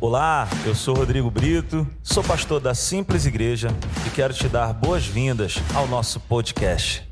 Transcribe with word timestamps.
Olá, 0.00 0.48
eu 0.64 0.76
sou 0.76 0.94
Rodrigo 0.94 1.28
Brito, 1.28 1.84
sou 2.04 2.22
pastor 2.22 2.60
da 2.60 2.72
Simples 2.72 3.26
Igreja 3.26 3.66
e 4.06 4.10
quero 4.10 4.32
te 4.32 4.48
dar 4.48 4.72
boas-vindas 4.72 5.56
ao 5.74 5.88
nosso 5.88 6.20
podcast. 6.20 7.02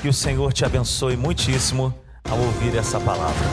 Que 0.00 0.06
o 0.06 0.12
Senhor 0.12 0.52
te 0.52 0.64
abençoe 0.64 1.16
muitíssimo 1.16 1.92
ao 2.30 2.38
ouvir 2.38 2.76
essa 2.76 3.00
palavra. 3.00 3.44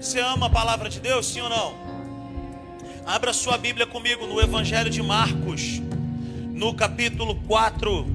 Você 0.00 0.18
ama 0.20 0.46
a 0.46 0.50
palavra 0.50 0.88
de 0.88 1.00
Deus, 1.00 1.26
sim 1.26 1.42
ou 1.42 1.50
não? 1.50 1.74
Abra 3.04 3.34
sua 3.34 3.58
Bíblia 3.58 3.86
comigo 3.86 4.26
no 4.26 4.40
Evangelho 4.40 4.88
de 4.88 5.02
Marcos, 5.02 5.82
no 6.50 6.72
capítulo 6.72 7.34
4. 7.42 8.06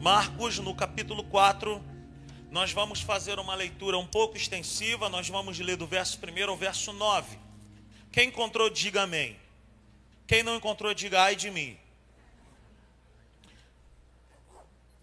Marcos, 0.00 0.58
no 0.58 0.74
capítulo 0.74 1.22
4 1.24 1.95
nós 2.56 2.72
vamos 2.72 3.02
fazer 3.02 3.38
uma 3.38 3.54
leitura 3.54 3.98
um 3.98 4.06
pouco 4.06 4.34
extensiva, 4.34 5.10
nós 5.10 5.28
vamos 5.28 5.58
ler 5.58 5.76
do 5.76 5.86
verso 5.86 6.18
1 6.18 6.48
ao 6.48 6.56
verso 6.56 6.90
9. 6.90 7.38
Quem 8.10 8.28
encontrou, 8.28 8.70
diga 8.70 9.02
amém. 9.02 9.38
Quem 10.26 10.42
não 10.42 10.56
encontrou, 10.56 10.94
diga 10.94 11.20
ai 11.20 11.36
de 11.36 11.50
mim. 11.50 11.76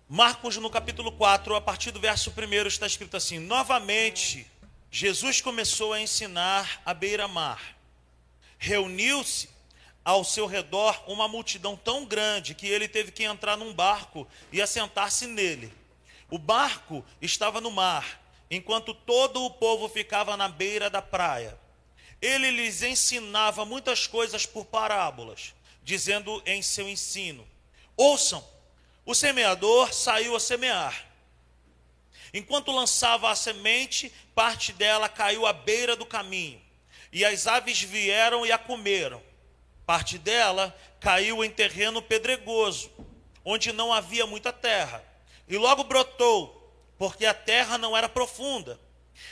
Marcos, 0.09 0.58
no 0.58 0.67
capítulo 0.67 1.11
4, 1.11 1.55
a 1.55 1.61
partir 1.61 1.91
do 1.91 1.99
verso 1.99 2.34
1, 2.35 2.66
está 2.66 2.88
escrito 2.88 3.16
assim: 3.16 3.38
Novamente, 3.38 4.47
Jesus 4.89 5.39
começou 5.39 5.94
a 5.94 6.02
ensinar 6.02 6.81
à 6.83 6.91
beira-mar. 6.91 7.77
Reuniu-se 8.58 9.47
ao 10.03 10.23
seu 10.23 10.47
redor 10.47 11.03
uma 11.05 11.27
multidão 11.27 11.77
tão 11.77 12.03
grande 12.03 12.55
que 12.55 12.66
ele 12.66 12.88
teve 12.88 13.11
que 13.11 13.23
entrar 13.23 13.55
num 13.55 13.72
barco 13.72 14.27
e 14.52 14.59
assentar-se 14.59 15.27
nele. 15.27 15.83
O 16.34 16.40
barco 16.40 17.05
estava 17.22 17.62
no 17.62 17.70
mar, 17.70 18.20
enquanto 18.50 18.92
todo 18.92 19.46
o 19.46 19.52
povo 19.52 19.88
ficava 19.88 20.36
na 20.36 20.50
beira 20.50 20.90
da 20.90 21.00
praia. 21.00 21.56
Ele 22.20 22.50
lhes 22.50 22.82
ensinava 22.82 23.64
muitas 23.66 24.08
coisas 24.08 24.44
por 24.44 24.66
parábolas, 24.66 25.53
dizendo 25.84 26.42
em 26.44 26.59
seu 26.64 26.90
ensino: 26.90 27.48
Ouçam, 27.95 28.44
o 29.06 29.14
semeador 29.14 29.94
saiu 29.94 30.36
a 30.36 30.40
semear. 30.40 31.06
Enquanto 32.34 32.72
lançava 32.72 33.30
a 33.30 33.36
semente, 33.36 34.12
parte 34.34 34.73
dela 34.73 35.08
caiu 35.08 35.45
à 35.45 35.53
beira 35.53 35.95
do 35.95 36.03
caminho, 36.03 36.59
e 37.12 37.23
as 37.23 37.45
aves 37.45 37.80
vieram 37.80 38.44
e 38.44 38.52
a 38.52 38.58
comeram. 38.58 39.22
Parte 39.86 40.18
dela 40.18 40.75
caiu 41.00 41.44
em 41.44 41.52
terreno 41.52 42.02
pedregoso, 42.02 42.90
onde 43.45 43.72
não 43.72 43.94
havia 43.94 44.25
muita 44.25 44.52
terra 44.52 45.12
e 45.47 45.58
logo 45.58 45.83
brotou, 45.83 46.59
porque 46.97 47.25
a 47.25 47.33
terra 47.33 47.77
não 47.77 47.95
era 47.95 48.08
profunda. 48.08 48.80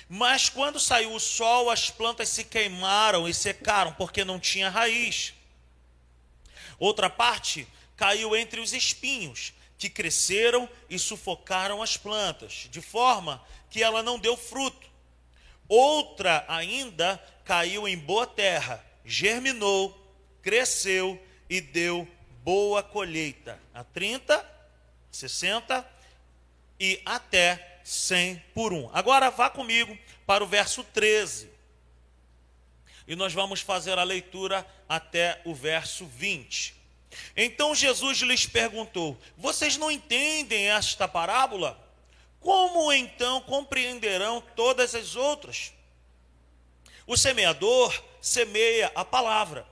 Mas 0.08 0.50
quando 0.50 0.80
saiu 0.80 1.14
o 1.14 1.20
sol, 1.20 1.70
as 1.70 1.90
plantas 1.90 2.30
se 2.30 2.44
queimaram 2.44 3.28
e 3.28 3.34
secaram, 3.34 3.94
porque 3.94 4.24
não 4.24 4.40
tinha 4.40 4.70
raiz. 4.70 5.34
Outra 6.78 7.10
parte 7.10 7.68
caiu 7.96 8.36
entre 8.36 8.60
os 8.60 8.74
espinhos, 8.74 9.54
que 9.78 9.90
cresceram 9.90 10.70
e 10.90 11.00
sufocaram 11.00 11.82
as 11.82 11.98
plantas, 11.98 12.68
de 12.70 12.82
forma 12.82 13.44
que 13.70 13.82
ela 13.82 14.04
não 14.04 14.20
deu 14.20 14.38
fruto. 14.38 14.90
Outra 15.68 16.46
ainda 16.48 17.18
caiu 17.46 17.88
em 17.88 17.98
boa 17.98 18.28
terra, 18.28 18.86
germinou, 19.06 19.98
cresceu 20.42 21.20
e 21.50 21.62
deu 21.62 22.08
boa 22.44 22.84
colheita. 22.84 23.60
A 23.74 23.84
30, 23.84 24.46
60 25.12 26.01
e 26.82 27.00
até 27.06 27.80
100 27.84 28.44
por 28.56 28.74
um. 28.74 28.90
Agora 28.92 29.30
vá 29.30 29.52
comigo 29.52 29.96
para 30.26 30.44
o 30.44 30.48
verso 30.48 30.84
13. 30.84 31.48
E 33.08 33.16
nós 33.16 33.34
vamos 33.34 33.62
fazer 33.62 34.00
a 34.00 34.04
leitura 34.04 34.66
até 34.90 35.40
o 35.46 35.54
verso 35.54 36.08
20. 36.08 36.74
Então 37.38 37.76
Jesus 37.76 38.18
lhes 38.22 38.48
perguntou: 38.48 39.16
Vocês 39.38 39.78
não 39.78 39.92
entendem 39.92 40.72
esta 40.72 41.08
parábola? 41.08 41.80
Como 42.40 42.92
então 42.92 43.42
compreenderão 43.42 44.42
todas 44.56 44.96
as 44.96 45.16
outras? 45.16 45.72
O 47.06 47.16
semeador 47.16 47.94
semeia 48.20 48.92
a 48.96 49.06
palavra. 49.06 49.68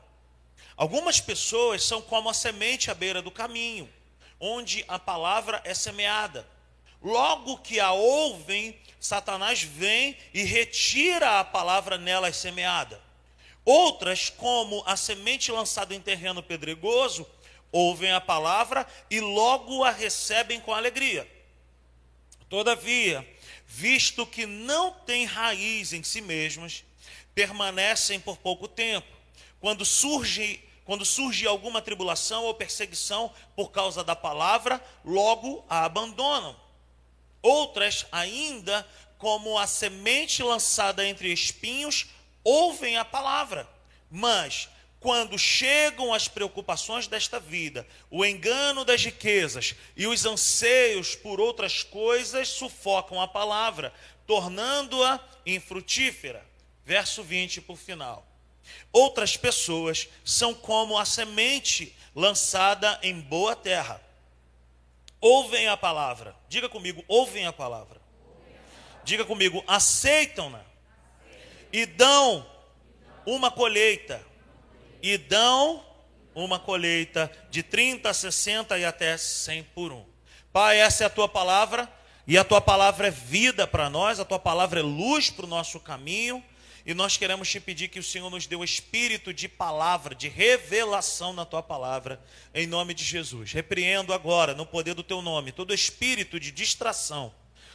Algumas 0.78 1.20
pessoas 1.20 1.84
são 1.84 2.04
como 2.04 2.30
a 2.30 2.36
semente 2.36 2.92
à 2.92 2.94
beira 2.94 3.20
do 3.20 3.32
caminho, 3.32 3.92
onde 4.40 4.86
a 4.88 5.00
palavra 5.00 5.60
é 5.64 5.74
semeada. 5.74 6.48
Logo 7.02 7.58
que 7.60 7.80
a 7.80 7.92
ouvem, 7.92 8.78
Satanás 9.00 9.64
vem 9.64 10.18
e 10.34 10.44
retira 10.44 11.40
a 11.40 11.44
palavra 11.44 11.98
nelas 11.98 12.36
semeada. 12.36 13.02
Outras, 13.64 14.30
como 14.30 14.84
a 14.86 14.98
semente 14.98 15.52
lançada 15.52 15.96
em 15.96 16.02
terreno 16.02 16.44
pedregoso, 16.44 17.26
ouvem 17.72 18.12
a 18.12 18.20
palavra 18.20 18.86
e 19.10 19.20
logo 19.20 19.84
a 19.84 19.92
recebem 19.92 20.60
com 20.60 20.74
alegria. 20.74 21.30
Todavia, 22.50 23.26
visto 23.68 24.26
que 24.26 24.46
não 24.46 24.92
têm 24.92 25.26
raiz 25.26 25.94
em 25.94 26.04
si 26.04 26.20
mesmas, 26.20 26.84
permanecem 27.36 28.20
por 28.20 28.38
pouco 28.38 28.68
tempo. 28.68 29.08
Quando 29.62 29.86
surge, 29.86 30.60
quando 30.84 31.06
surge 31.06 31.46
alguma 31.46 31.82
tribulação 31.82 32.46
ou 32.46 32.54
perseguição 32.54 33.32
por 33.56 33.70
causa 33.72 34.04
da 34.04 34.16
palavra, 34.16 34.84
logo 35.06 35.64
a 35.70 35.86
abandonam. 35.86 36.56
Outras 37.42 38.06
ainda, 38.12 38.86
como 39.18 39.58
a 39.58 39.68
semente 39.68 40.44
lançada 40.44 41.06
entre 41.06 41.32
espinhos, 41.32 42.08
ouvem 42.44 42.98
a 42.98 43.06
palavra, 43.06 43.68
mas 44.10 44.70
quando 45.00 45.40
chegam 45.40 46.14
as 46.14 46.28
preocupações 46.28 47.08
desta 47.08 47.40
vida, 47.40 47.88
o 48.12 48.26
engano 48.26 48.84
das 48.84 49.04
riquezas 49.04 49.74
e 49.96 50.06
os 50.06 50.26
anseios 50.26 51.16
por 51.16 51.40
outras 51.40 51.84
coisas 51.84 52.50
sufocam 52.50 53.22
a 53.22 53.28
palavra, 53.28 53.94
tornando-a 54.28 55.20
infrutífera. 55.46 56.46
Verso 56.86 57.24
20 57.24 57.62
por 57.62 57.78
final. 57.78 58.28
Outras 58.92 59.38
pessoas 59.38 60.10
são 60.26 60.54
como 60.54 60.98
a 60.98 61.06
semente 61.06 61.96
lançada 62.14 63.00
em 63.02 63.20
boa 63.20 63.56
terra 63.56 64.09
ouvem 65.22 65.68
a 65.68 65.78
palavra. 65.78 66.36
Diga 66.48 66.70
comigo, 66.70 67.04
ouvem 67.08 67.46
a 67.46 67.54
palavra. 67.54 68.00
Diga 69.04 69.26
comigo, 69.26 69.64
aceitam-na. 69.68 70.62
E 71.72 71.86
dão 71.86 72.46
uma 73.26 73.52
colheita. 73.52 74.22
E 75.02 75.18
dão 75.18 75.86
uma 76.36 76.60
colheita 76.60 77.32
de 77.50 77.64
30, 77.64 78.14
60 78.14 78.78
e 78.78 78.86
até 78.86 79.18
100 79.18 79.64
por 79.64 79.92
um. 79.92 80.06
Pai, 80.52 80.80
essa 80.80 81.04
é 81.04 81.08
a 81.08 81.10
tua 81.10 81.28
palavra. 81.28 81.92
E 82.30 82.38
a 82.38 82.44
tua 82.44 82.62
palavra 82.62 83.08
é 83.08 83.12
vida 83.12 83.66
para 83.66 83.90
nós, 83.90 84.20
a 84.20 84.26
tua 84.26 84.38
palavra 84.38 84.82
é 84.82 84.84
luz 84.84 85.32
para 85.32 85.46
o 85.46 85.50
nosso 85.50 85.80
caminho. 85.80 86.44
E 86.90 86.94
nós 86.96 87.18
queremos 87.18 87.48
te 87.48 87.60
pedir 87.60 87.88
que 87.88 88.00
o 88.00 88.04
Senhor 88.04 88.32
nos 88.32 88.48
dê 88.48 88.56
o 88.56 88.64
espírito 88.64 89.32
de 89.32 89.48
palavra, 89.48 90.16
de 90.16 90.28
revelação 90.28 91.32
na 91.32 91.46
tua 91.46 91.62
palavra, 91.62 92.20
em 92.52 92.66
nome 92.66 92.96
de 92.96 93.04
Jesus. 93.04 93.54
Repreendo 93.54 94.12
agora, 94.12 94.56
no 94.56 94.66
poder 94.66 94.96
do 94.96 95.04
teu 95.04 95.22
nome, 95.22 95.52
todo 95.52 95.72
espírito 95.72 96.40
de 96.40 96.52
distração, 96.52 97.32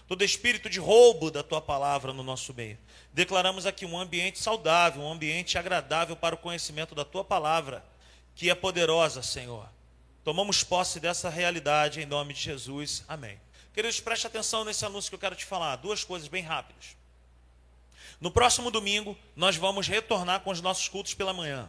todo 0.09 0.25
espírito 0.25 0.69
de 0.69 0.81
roubo 0.81 1.31
da 1.31 1.45
tua 1.45 1.61
palavra 1.61 2.13
no 2.13 2.25
nosso 2.25 2.53
meio. 2.53 2.77
Declaramos 3.13 3.67
aqui 3.67 3.87
um 3.87 3.97
ambiente 3.97 4.41
saudável, 4.41 5.01
um 5.01 5.13
ambiente 5.13 5.57
agradável 5.57 6.17
para 6.17 6.35
o 6.35 6.39
conhecimento 6.39 6.93
da 6.93 7.05
tua 7.05 7.23
palavra, 7.23 7.85
que 8.35 8.51
é 8.51 8.55
poderosa, 8.57 9.23
Senhor. 9.23 9.69
Tomamos 10.25 10.65
posse 10.65 10.99
dessa 10.99 11.31
realidade 11.31 12.01
em 12.01 12.05
nome 12.05 12.35
de 12.35 12.41
Jesus. 12.41 13.05
Amém. 13.07 13.41
Queridos, 13.73 14.01
preste 14.01 14.27
atenção 14.27 14.65
nesse 14.65 14.85
anúncio 14.85 15.09
que 15.09 15.15
eu 15.15 15.21
quero 15.21 15.37
te 15.37 15.45
falar. 15.45 15.77
Duas 15.77 16.03
coisas 16.03 16.27
bem 16.27 16.43
rápidas. 16.43 16.97
No 18.21 18.31
próximo 18.31 18.71
domingo, 18.71 19.17
nós 19.35 19.57
vamos 19.57 19.87
retornar 19.87 20.41
com 20.41 20.51
os 20.51 20.61
nossos 20.61 20.89
cultos 20.89 21.15
pela 21.15 21.33
manhã. 21.33 21.69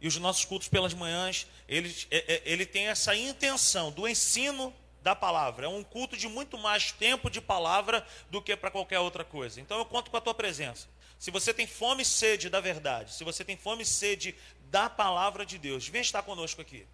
E 0.00 0.06
os 0.06 0.16
nossos 0.16 0.44
cultos 0.44 0.68
pelas 0.68 0.92
manhãs, 0.92 1.46
ele, 1.68 1.94
é, 2.10 2.34
é, 2.34 2.42
ele 2.44 2.66
tem 2.66 2.88
essa 2.88 3.16
intenção 3.16 3.90
do 3.90 4.06
ensino 4.06 4.74
da 5.02 5.14
palavra. 5.14 5.66
É 5.66 5.68
um 5.68 5.82
culto 5.82 6.16
de 6.16 6.28
muito 6.28 6.58
mais 6.58 6.92
tempo 6.92 7.30
de 7.30 7.40
palavra 7.40 8.06
do 8.30 8.42
que 8.42 8.56
para 8.56 8.70
qualquer 8.70 8.98
outra 8.98 9.24
coisa. 9.24 9.60
Então 9.60 9.78
eu 9.78 9.84
conto 9.84 10.10
com 10.10 10.16
a 10.16 10.20
tua 10.20 10.34
presença. 10.34 10.88
Se 11.18 11.30
você 11.30 11.54
tem 11.54 11.66
fome 11.66 12.02
e 12.02 12.06
sede 12.06 12.50
da 12.50 12.60
verdade, 12.60 13.14
se 13.14 13.24
você 13.24 13.44
tem 13.44 13.56
fome 13.56 13.82
e 13.82 13.86
sede 13.86 14.34
da 14.70 14.90
palavra 14.90 15.46
de 15.46 15.56
Deus, 15.58 15.88
vem 15.88 16.02
estar 16.02 16.22
conosco 16.22 16.60
aqui. 16.60 16.86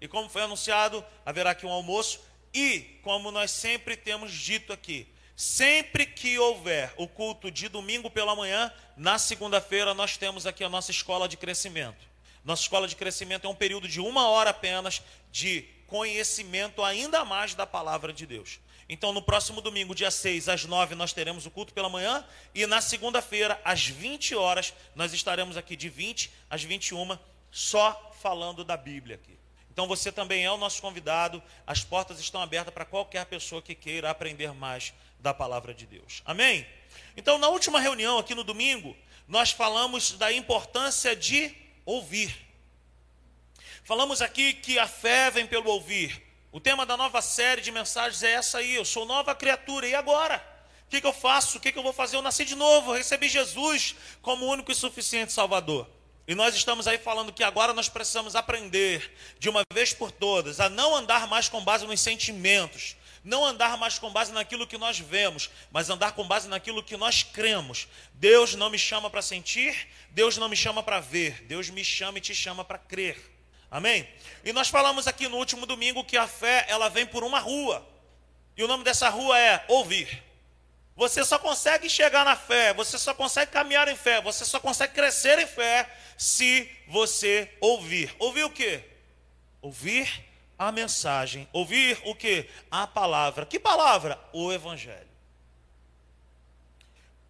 E 0.00 0.08
como 0.08 0.28
foi 0.28 0.42
anunciado, 0.42 1.04
haverá 1.24 1.50
aqui 1.50 1.66
um 1.66 1.70
almoço. 1.70 2.20
E, 2.52 2.98
como 3.02 3.30
nós 3.30 3.50
sempre 3.50 3.96
temos 3.96 4.32
dito 4.32 4.72
aqui, 4.72 5.06
Sempre 5.36 6.06
que 6.06 6.38
houver 6.38 6.94
o 6.96 7.06
culto 7.06 7.50
de 7.50 7.68
domingo 7.68 8.10
pela 8.10 8.34
manhã, 8.34 8.72
na 8.96 9.18
segunda-feira 9.18 9.92
nós 9.92 10.16
temos 10.16 10.46
aqui 10.46 10.64
a 10.64 10.68
nossa 10.68 10.90
escola 10.90 11.28
de 11.28 11.36
crescimento. 11.36 12.08
Nossa 12.42 12.62
escola 12.62 12.88
de 12.88 12.96
crescimento 12.96 13.46
é 13.46 13.50
um 13.50 13.54
período 13.54 13.86
de 13.86 14.00
uma 14.00 14.28
hora 14.28 14.48
apenas 14.48 15.02
de 15.30 15.62
conhecimento 15.86 16.82
ainda 16.82 17.22
mais 17.22 17.54
da 17.54 17.66
palavra 17.66 18.14
de 18.14 18.24
Deus. 18.24 18.60
Então, 18.88 19.12
no 19.12 19.20
próximo 19.20 19.60
domingo, 19.60 19.94
dia 19.94 20.10
6, 20.10 20.48
às 20.48 20.64
9, 20.64 20.94
nós 20.94 21.12
teremos 21.12 21.44
o 21.44 21.50
culto 21.50 21.74
pela 21.74 21.90
manhã. 21.90 22.24
E 22.54 22.64
na 22.66 22.80
segunda-feira, 22.80 23.60
às 23.62 23.86
20 23.86 24.34
horas, 24.36 24.72
nós 24.94 25.12
estaremos 25.12 25.58
aqui 25.58 25.76
de 25.76 25.90
20 25.90 26.32
às 26.48 26.62
21, 26.62 27.18
só 27.50 28.12
falando 28.22 28.64
da 28.64 28.76
Bíblia 28.76 29.16
aqui. 29.16 29.36
Então, 29.70 29.86
você 29.86 30.10
também 30.10 30.44
é 30.44 30.50
o 30.50 30.56
nosso 30.56 30.80
convidado. 30.80 31.42
As 31.66 31.84
portas 31.84 32.18
estão 32.20 32.40
abertas 32.40 32.72
para 32.72 32.84
qualquer 32.84 33.26
pessoa 33.26 33.60
que 33.60 33.74
queira 33.74 34.08
aprender 34.08 34.54
mais 34.54 34.94
da 35.18 35.32
palavra 35.34 35.74
de 35.74 35.86
Deus. 35.86 36.22
Amém? 36.24 36.66
Então, 37.16 37.38
na 37.38 37.48
última 37.48 37.80
reunião, 37.80 38.18
aqui 38.18 38.34
no 38.34 38.44
domingo, 38.44 38.96
nós 39.26 39.50
falamos 39.50 40.12
da 40.12 40.32
importância 40.32 41.16
de 41.16 41.54
ouvir. 41.84 42.34
Falamos 43.84 44.20
aqui 44.20 44.52
que 44.52 44.78
a 44.78 44.86
fé 44.86 45.30
vem 45.30 45.46
pelo 45.46 45.70
ouvir. 45.70 46.22
O 46.52 46.60
tema 46.60 46.86
da 46.86 46.96
nova 46.96 47.20
série 47.22 47.60
de 47.60 47.70
mensagens 47.70 48.22
é 48.22 48.32
essa 48.32 48.58
aí. 48.58 48.74
Eu 48.74 48.84
sou 48.84 49.04
nova 49.04 49.34
criatura. 49.34 49.86
E 49.86 49.94
agora? 49.94 50.44
O 50.86 50.90
que, 50.90 51.00
que 51.00 51.06
eu 51.06 51.12
faço? 51.12 51.58
O 51.58 51.60
que, 51.60 51.72
que 51.72 51.78
eu 51.78 51.82
vou 51.82 51.92
fazer? 51.92 52.16
Eu 52.16 52.22
nasci 52.22 52.44
de 52.44 52.54
novo. 52.54 52.92
Eu 52.92 52.96
recebi 52.96 53.28
Jesus 53.28 53.94
como 54.22 54.46
único 54.46 54.70
e 54.70 54.74
suficiente 54.74 55.32
Salvador. 55.32 55.88
E 56.28 56.34
nós 56.34 56.56
estamos 56.56 56.88
aí 56.88 56.98
falando 56.98 57.32
que 57.32 57.44
agora 57.44 57.72
nós 57.72 57.88
precisamos 57.88 58.34
aprender, 58.34 59.14
de 59.38 59.48
uma 59.48 59.62
vez 59.72 59.92
por 59.92 60.10
todas, 60.10 60.58
a 60.58 60.68
não 60.68 60.96
andar 60.96 61.28
mais 61.28 61.48
com 61.48 61.62
base 61.62 61.86
nos 61.86 62.00
sentimentos, 62.00 62.96
não 63.26 63.44
andar 63.44 63.76
mais 63.76 63.98
com 63.98 64.08
base 64.08 64.32
naquilo 64.32 64.68
que 64.68 64.78
nós 64.78 65.00
vemos, 65.00 65.50
mas 65.72 65.90
andar 65.90 66.12
com 66.12 66.26
base 66.26 66.48
naquilo 66.48 66.80
que 66.80 66.96
nós 66.96 67.24
cremos. 67.24 67.88
Deus 68.14 68.54
não 68.54 68.70
me 68.70 68.78
chama 68.78 69.10
para 69.10 69.20
sentir, 69.20 69.88
Deus 70.10 70.36
não 70.36 70.48
me 70.48 70.56
chama 70.56 70.80
para 70.80 71.00
ver, 71.00 71.42
Deus 71.42 71.68
me 71.68 71.84
chama 71.84 72.18
e 72.18 72.20
te 72.20 72.32
chama 72.32 72.64
para 72.64 72.78
crer. 72.78 73.20
Amém? 73.68 74.08
E 74.44 74.52
nós 74.52 74.68
falamos 74.68 75.08
aqui 75.08 75.26
no 75.26 75.38
último 75.38 75.66
domingo 75.66 76.04
que 76.04 76.16
a 76.16 76.28
fé, 76.28 76.66
ela 76.68 76.88
vem 76.88 77.04
por 77.04 77.24
uma 77.24 77.40
rua. 77.40 77.84
E 78.56 78.62
o 78.62 78.68
nome 78.68 78.84
dessa 78.84 79.08
rua 79.08 79.36
é 79.36 79.64
ouvir. 79.66 80.22
Você 80.94 81.24
só 81.24 81.36
consegue 81.36 81.90
chegar 81.90 82.24
na 82.24 82.36
fé, 82.36 82.72
você 82.72 82.96
só 82.96 83.12
consegue 83.12 83.50
caminhar 83.50 83.88
em 83.88 83.96
fé, 83.96 84.22
você 84.22 84.44
só 84.44 84.60
consegue 84.60 84.94
crescer 84.94 85.36
em 85.40 85.46
fé 85.46 85.92
se 86.16 86.70
você 86.86 87.52
ouvir. 87.60 88.14
Ouvir 88.20 88.44
o 88.44 88.50
quê? 88.50 88.84
Ouvir 89.60 90.24
a 90.58 90.72
mensagem. 90.72 91.48
Ouvir 91.52 92.00
o 92.04 92.14
quê? 92.14 92.48
A 92.70 92.86
palavra. 92.86 93.46
Que 93.46 93.58
palavra? 93.58 94.18
O 94.32 94.52
evangelho. 94.52 95.06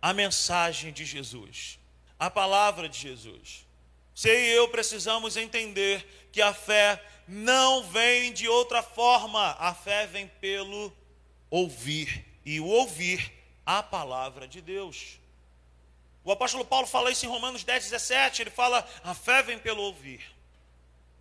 A 0.01 0.13
mensagem 0.13 0.93
de 0.93 1.05
Jesus. 1.05 1.79
A 2.19 2.31
palavra 2.31 2.89
de 2.89 2.99
Jesus. 2.99 3.67
Você 4.15 4.49
e 4.49 4.53
eu 4.53 4.69
precisamos 4.69 5.37
entender 5.37 6.29
que 6.33 6.41
a 6.41 6.55
fé 6.55 7.03
não 7.29 7.83
vem 7.83 8.33
de 8.33 8.49
outra 8.49 8.83
forma, 8.83 9.57
a 9.59 9.75
fé 9.75 10.07
vem 10.07 10.29
pelo 10.41 10.93
ouvir, 11.51 12.25
e 12.45 12.61
o 12.61 12.67
ouvir 12.67 13.33
a 13.65 13.83
palavra 13.83 14.47
de 14.47 14.61
Deus. 14.61 15.19
O 16.25 16.33
apóstolo 16.33 16.65
Paulo 16.65 16.87
fala 16.87 17.11
isso 17.11 17.27
em 17.27 17.29
Romanos 17.29 17.65
10, 17.65 17.85
17, 17.91 18.43
ele 18.43 18.51
fala: 18.51 18.89
a 19.03 19.15
fé 19.15 19.43
vem 19.43 19.59
pelo 19.59 19.83
ouvir, 19.83 20.23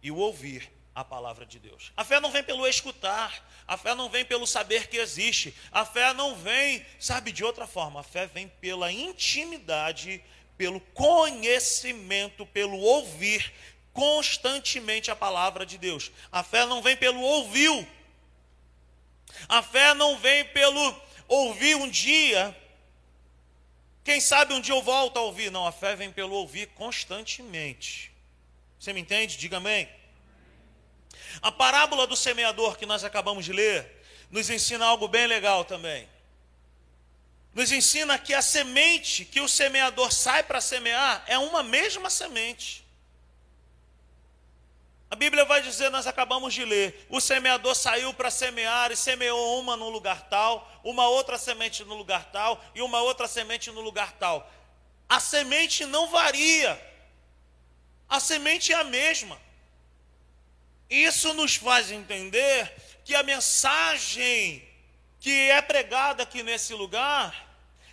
e 0.01 0.12
o 0.12 0.18
ouvir 0.18 0.72
a 0.95 1.03
palavra 1.03 1.45
de 1.45 1.59
Deus. 1.59 1.92
A 1.95 2.06
fé 2.06 2.19
não 2.21 2.31
vem 2.31 2.44
pelo 2.44 2.65
escutar, 2.65 3.45
a 3.68 3.77
fé 3.77 3.94
não 3.94 4.09
vem 4.09 4.24
pelo 4.24 4.47
saber 4.47 4.88
que 4.88 4.97
existe, 4.97 5.53
a 5.71 5.86
fé 5.86 6.13
não 6.13 6.36
vem, 6.36 6.83
sabe, 6.97 7.33
de 7.33 7.44
outra 7.44 7.68
forma, 7.68 8.00
a 8.00 8.03
fé 8.03 8.25
vem 8.25 8.47
pela 8.47 8.92
intimidade 8.92 10.24
pelo 10.57 10.80
conhecimento, 10.80 12.45
pelo 12.45 12.77
ouvir 12.77 13.53
constantemente 13.94 15.12
a 15.12 15.15
palavra 15.15 15.65
de 15.65 15.77
Deus. 15.77 16.12
A 16.31 16.44
fé 16.44 16.65
não 16.65 16.81
vem 16.81 16.95
pelo 16.95 17.19
ouvir. 17.19 17.88
A 19.48 19.62
fé 19.62 19.94
não 19.94 20.18
vem 20.18 20.45
pelo 20.45 21.01
ouvir 21.27 21.75
um 21.75 21.89
dia. 21.89 22.56
Quem 24.03 24.19
sabe 24.19 24.53
um 24.53 24.62
dia 24.62 24.74
eu 24.74 24.81
volto 24.81 25.18
a 25.18 25.21
ouvir. 25.21 25.51
Não, 25.51 25.65
a 25.65 25.71
fé 25.71 25.95
vem 25.95 26.12
pelo 26.12 26.36
ouvir 26.36 26.68
constantemente. 26.68 28.12
Você 28.80 28.94
me 28.94 29.01
entende? 29.01 29.38
Diga 29.38 29.57
amém. 29.57 29.89
A 31.42 31.52
parábola 31.52 32.08
do 32.08 32.16
semeador 32.16 32.78
que 32.78 32.86
nós 32.86 33.04
acabamos 33.04 33.46
de 33.46 33.54
ler 33.54 34.04
nos 34.30 34.50
ensina 34.50 34.86
algo 34.86 35.08
bem 35.08 35.28
legal 35.28 35.64
também 35.64 36.08
nos 37.56 37.72
ensina 37.72 38.20
que 38.20 38.34
a 38.34 38.42
semente 38.42 39.24
que 39.24 39.40
o 39.40 39.48
semeador 39.48 40.12
sai 40.12 40.44
para 40.44 40.60
semear 40.60 41.24
é 41.26 41.38
uma 41.40 41.64
mesma 41.64 42.10
semente. 42.10 42.86
A 45.10 45.16
Bíblia 45.16 45.46
vai 45.46 45.62
dizer, 45.62 45.90
nós 45.90 46.06
acabamos 46.06 46.54
de 46.54 46.66
ler, 46.66 47.08
o 47.10 47.22
semeador 47.22 47.74
saiu 47.74 48.14
para 48.14 48.30
semear 48.30 48.92
e 48.92 48.98
semeou 48.98 49.62
uma 49.62 49.78
no 49.78 49.88
lugar 49.88 50.28
tal, 50.28 50.70
uma 50.84 51.08
outra 51.08 51.38
semente 51.38 51.86
no 51.86 51.96
lugar 51.96 52.26
tal 52.26 52.62
e 52.76 52.82
uma 52.82 53.02
outra 53.02 53.26
semente 53.26 53.72
no 53.72 53.80
lugar 53.80 54.12
tal. 54.20 54.52
A 55.08 55.22
semente 55.22 55.86
não 55.86 56.10
varia. 56.10 56.78
A 58.10 58.20
semente 58.20 58.74
é 58.74 58.76
a 58.76 58.84
mesma. 58.84 59.40
Isso 60.90 61.34
nos 61.34 61.56
faz 61.56 61.92
entender 61.92 62.72
que 63.04 63.16
a 63.16 63.24
mensagem 63.24 64.68
que 65.20 65.50
é 65.50 65.62
pregada 65.62 66.24
aqui 66.24 66.44
nesse 66.44 66.74
lugar 66.74 67.46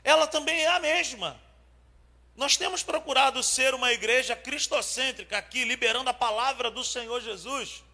ela 0.04 0.26
também 0.26 0.60
é 0.60 0.68
a 0.68 0.80
mesma. 0.80 1.40
Nós 2.34 2.56
temos 2.56 2.82
procurado 2.82 3.42
ser 3.42 3.74
uma 3.74 3.92
igreja 3.92 4.34
cristocêntrica 4.34 5.38
aqui, 5.38 5.64
liberando 5.64 6.10
a 6.10 6.14
palavra 6.14 6.70
do 6.70 6.82
Senhor 6.82 7.20
Jesus. 7.20 7.84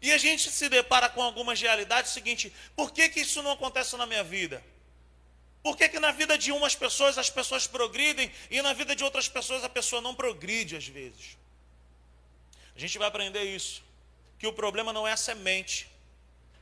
E 0.00 0.12
a 0.12 0.18
gente 0.18 0.50
se 0.50 0.68
depara 0.68 1.08
com 1.08 1.22
algumas 1.22 1.60
realidades 1.60 2.12
seguinte: 2.12 2.52
por 2.74 2.92
que, 2.92 3.08
que 3.08 3.20
isso 3.20 3.42
não 3.42 3.52
acontece 3.52 3.96
na 3.96 4.06
minha 4.06 4.24
vida? 4.24 4.64
Por 5.62 5.76
que, 5.76 5.88
que 5.88 5.98
na 5.98 6.12
vida 6.12 6.36
de 6.36 6.52
umas 6.52 6.74
pessoas 6.74 7.16
as 7.16 7.30
pessoas 7.30 7.66
progridem 7.66 8.30
e 8.50 8.60
na 8.60 8.72
vida 8.74 8.94
de 8.94 9.02
outras 9.02 9.28
pessoas 9.28 9.64
a 9.64 9.68
pessoa 9.68 10.00
não 10.00 10.14
progride 10.14 10.76
às 10.76 10.86
vezes? 10.86 11.36
A 12.76 12.78
gente 12.78 12.98
vai 12.98 13.08
aprender 13.08 13.44
isso. 13.44 13.82
Que 14.44 14.48
o 14.48 14.52
problema 14.52 14.92
não 14.92 15.08
é 15.08 15.12
a 15.12 15.16
semente, 15.16 15.88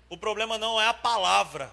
o 0.09 0.17
problema 0.17 0.57
não 0.57 0.81
é 0.81 0.87
a 0.87 0.95
palavra. 0.95 1.69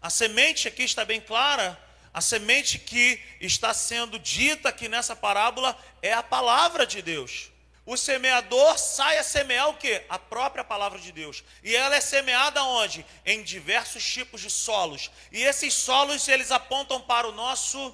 A 0.00 0.08
semente 0.08 0.68
aqui 0.68 0.84
está 0.84 1.04
bem 1.04 1.20
clara 1.20 1.76
a 2.14 2.20
semente 2.20 2.78
que 2.78 3.20
está 3.40 3.74
sendo 3.74 4.16
dita 4.16 4.68
aqui 4.68 4.88
nessa 4.88 5.16
parábola 5.16 5.76
é 6.00 6.12
a 6.12 6.22
palavra 6.22 6.86
de 6.86 7.02
Deus. 7.02 7.50
O 7.84 7.96
semeador 7.96 8.78
sai 8.78 9.18
a 9.18 9.24
semear 9.24 9.68
o 9.68 9.74
que? 9.74 10.04
A 10.08 10.18
própria 10.18 10.62
palavra 10.62 10.98
de 11.00 11.10
Deus. 11.10 11.42
E 11.64 11.74
ela 11.74 11.96
é 11.96 12.00
semeada 12.00 12.62
onde? 12.62 13.04
Em 13.24 13.42
diversos 13.42 14.04
tipos 14.04 14.40
de 14.40 14.50
solos. 14.50 15.10
E 15.32 15.42
esses 15.42 15.74
solos 15.74 16.28
eles 16.28 16.52
apontam 16.52 17.00
para 17.00 17.28
o 17.28 17.32
nosso 17.32 17.92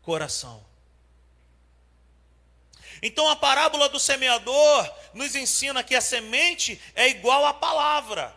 coração. 0.00 0.65
Então 3.02 3.28
a 3.28 3.36
parábola 3.36 3.88
do 3.88 4.00
semeador 4.00 4.92
nos 5.12 5.34
ensina 5.34 5.82
que 5.82 5.94
a 5.94 6.00
semente 6.00 6.80
é 6.94 7.08
igual 7.08 7.44
à 7.46 7.54
palavra. 7.54 8.34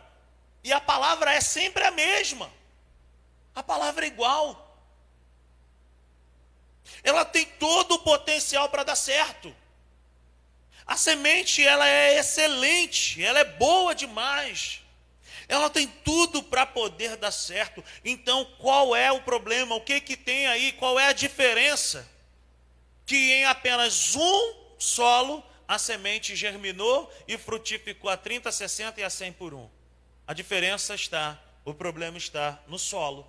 E 0.62 0.72
a 0.72 0.80
palavra 0.80 1.32
é 1.32 1.40
sempre 1.40 1.84
a 1.84 1.90
mesma. 1.90 2.52
A 3.54 3.62
palavra 3.62 4.04
é 4.04 4.08
igual 4.08 4.70
ela 7.02 7.24
tem 7.24 7.44
todo 7.44 7.92
o 7.92 7.98
potencial 8.00 8.68
para 8.68 8.84
dar 8.84 8.96
certo. 8.96 9.54
A 10.86 10.96
semente, 10.96 11.64
ela 11.64 11.88
é 11.88 12.18
excelente, 12.18 13.22
ela 13.22 13.38
é 13.38 13.44
boa 13.44 13.94
demais. 13.94 14.80
Ela 15.48 15.70
tem 15.70 15.86
tudo 15.86 16.42
para 16.42 16.66
poder 16.66 17.16
dar 17.16 17.30
certo. 17.30 17.82
Então, 18.04 18.44
qual 18.58 18.94
é 18.94 19.10
o 19.10 19.22
problema? 19.22 19.74
O 19.74 19.80
que 19.80 20.00
que 20.00 20.16
tem 20.16 20.46
aí? 20.46 20.72
Qual 20.72 20.98
é 20.98 21.08
a 21.08 21.12
diferença? 21.12 22.08
Que 23.10 23.32
em 23.32 23.44
apenas 23.44 24.14
um 24.14 24.54
solo 24.78 25.44
a 25.66 25.80
semente 25.80 26.36
germinou 26.36 27.12
e 27.26 27.36
frutificou 27.36 28.08
a 28.08 28.16
30, 28.16 28.52
60 28.52 29.00
e 29.00 29.02
a 29.02 29.10
100 29.10 29.32
por 29.32 29.52
um. 29.52 29.68
A 30.28 30.32
diferença 30.32 30.94
está, 30.94 31.36
o 31.64 31.74
problema 31.74 32.16
está 32.16 32.62
no 32.68 32.78
solo. 32.78 33.26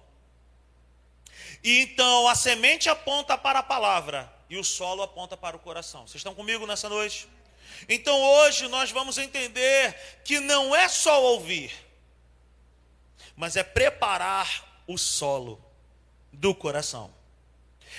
E 1.64 1.80
então 1.80 2.28
a 2.28 2.36
semente 2.36 2.92
aponta 2.92 3.36
para 3.36 3.58
a 3.58 3.64
palavra 3.64 4.32
e 4.52 4.56
o 4.56 4.64
solo 4.64 5.02
aponta 5.02 5.36
para 5.36 5.58
o 5.58 5.60
coração. 5.60 6.02
Vocês 6.02 6.18
estão 6.18 6.36
comigo 6.36 6.68
nessa 6.68 6.88
noite? 6.88 7.28
Então 7.90 8.22
hoje 8.22 8.68
nós 8.68 8.92
vamos 8.92 9.18
entender 9.18 10.22
que 10.24 10.40
não 10.40 10.76
é 10.76 10.88
só 10.90 11.24
ouvir, 11.24 11.74
mas 13.36 13.56
é 13.56 13.64
preparar 13.64 14.84
o 14.86 14.96
solo 14.96 15.60
do 16.32 16.54
coração. 16.54 17.12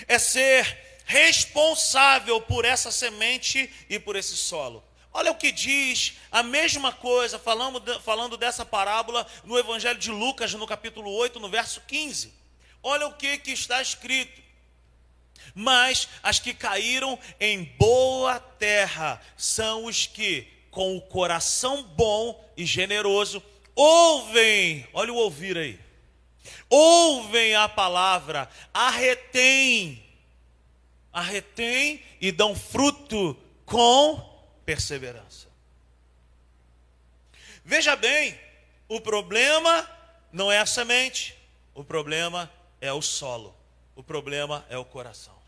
É 0.07 0.17
ser 0.17 0.92
responsável 1.05 2.41
por 2.41 2.65
essa 2.65 2.91
semente 2.91 3.71
e 3.89 3.99
por 3.99 4.17
esse 4.17 4.37
solo. 4.37 4.83
Olha 5.15 5.31
o 5.31 5.37
que 5.37 5.53
diz 5.53 6.15
a 6.31 6.43
mesma 6.43 6.91
coisa, 6.91 7.39
falando, 7.39 8.01
falando 8.01 8.37
dessa 8.37 8.65
parábola 8.65 9.27
no 9.45 9.59
Evangelho 9.59 9.99
de 9.99 10.11
Lucas, 10.11 10.55
no 10.55 10.67
capítulo 10.67 11.13
8, 11.13 11.39
no 11.39 11.51
verso 11.51 11.83
15. 11.87 12.33
Olha 12.83 13.07
o 13.07 13.15
que, 13.15 13.37
que 13.39 13.53
está 13.53 13.83
escrito. 13.83 14.41
Mas 15.55 16.09
as 16.23 16.39
que 16.39 16.55
caíram 16.55 17.19
em 17.39 17.65
boa 17.79 18.41
terra 18.41 19.21
são 19.37 19.85
os 19.85 20.07
que, 20.07 20.49
com 20.71 20.97
o 20.97 21.03
coração 21.03 21.83
bom 21.83 22.43
e 22.57 22.65
generoso, 22.65 23.43
ouvem. 23.75 24.87
Olha 24.95 25.13
o 25.13 25.17
ouvir 25.17 25.59
aí. 25.59 25.79
ouvem 26.71 27.55
a 27.55 27.69
palavra, 27.69 28.49
a 28.73 28.89
retêm, 28.89 30.03
a 31.13 31.21
retêm 31.21 32.03
e 32.21 32.33
dão 32.33 32.55
fruto 32.55 33.37
com 33.67 34.21
perseverança. 34.65 35.49
Veja 37.65 37.95
bem, 37.95 38.39
o 38.89 39.01
problema 39.01 39.89
não 40.33 40.51
é 40.51 40.59
a 40.59 40.67
semente, 40.67 41.37
o 41.75 41.85
problema 41.85 42.51
é 42.81 42.93
o 42.93 43.03
solo, 43.03 43.55
o 43.95 44.03
problema 44.03 44.65
é 44.69 44.77
o 44.77 44.85
coração. 44.85 45.41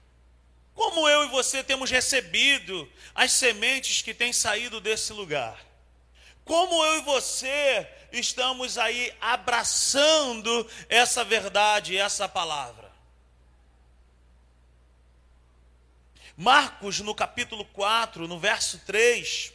Como 0.75 1.09
eu 1.09 1.25
e 1.25 1.28
você 1.28 1.62
temos 1.62 1.90
recebido 1.90 2.90
as 3.14 3.33
sementes 3.33 4.02
que 4.02 4.12
têm 4.12 4.33
saído 4.33 4.80
desse 4.80 5.12
lugar? 5.12 5.59
Como 6.44 6.85
eu 6.85 6.99
e 6.99 7.02
você 7.02 7.88
estamos 8.12 8.76
aí 8.76 9.12
abraçando 9.21 10.68
essa 10.88 11.25
verdade, 11.25 11.97
essa 11.97 12.28
palavra? 12.28 12.84
Marcos, 16.37 17.00
no 17.00 17.14
capítulo 17.14 17.64
4, 17.67 18.26
no 18.26 18.38
verso 18.38 18.79
3, 18.81 19.53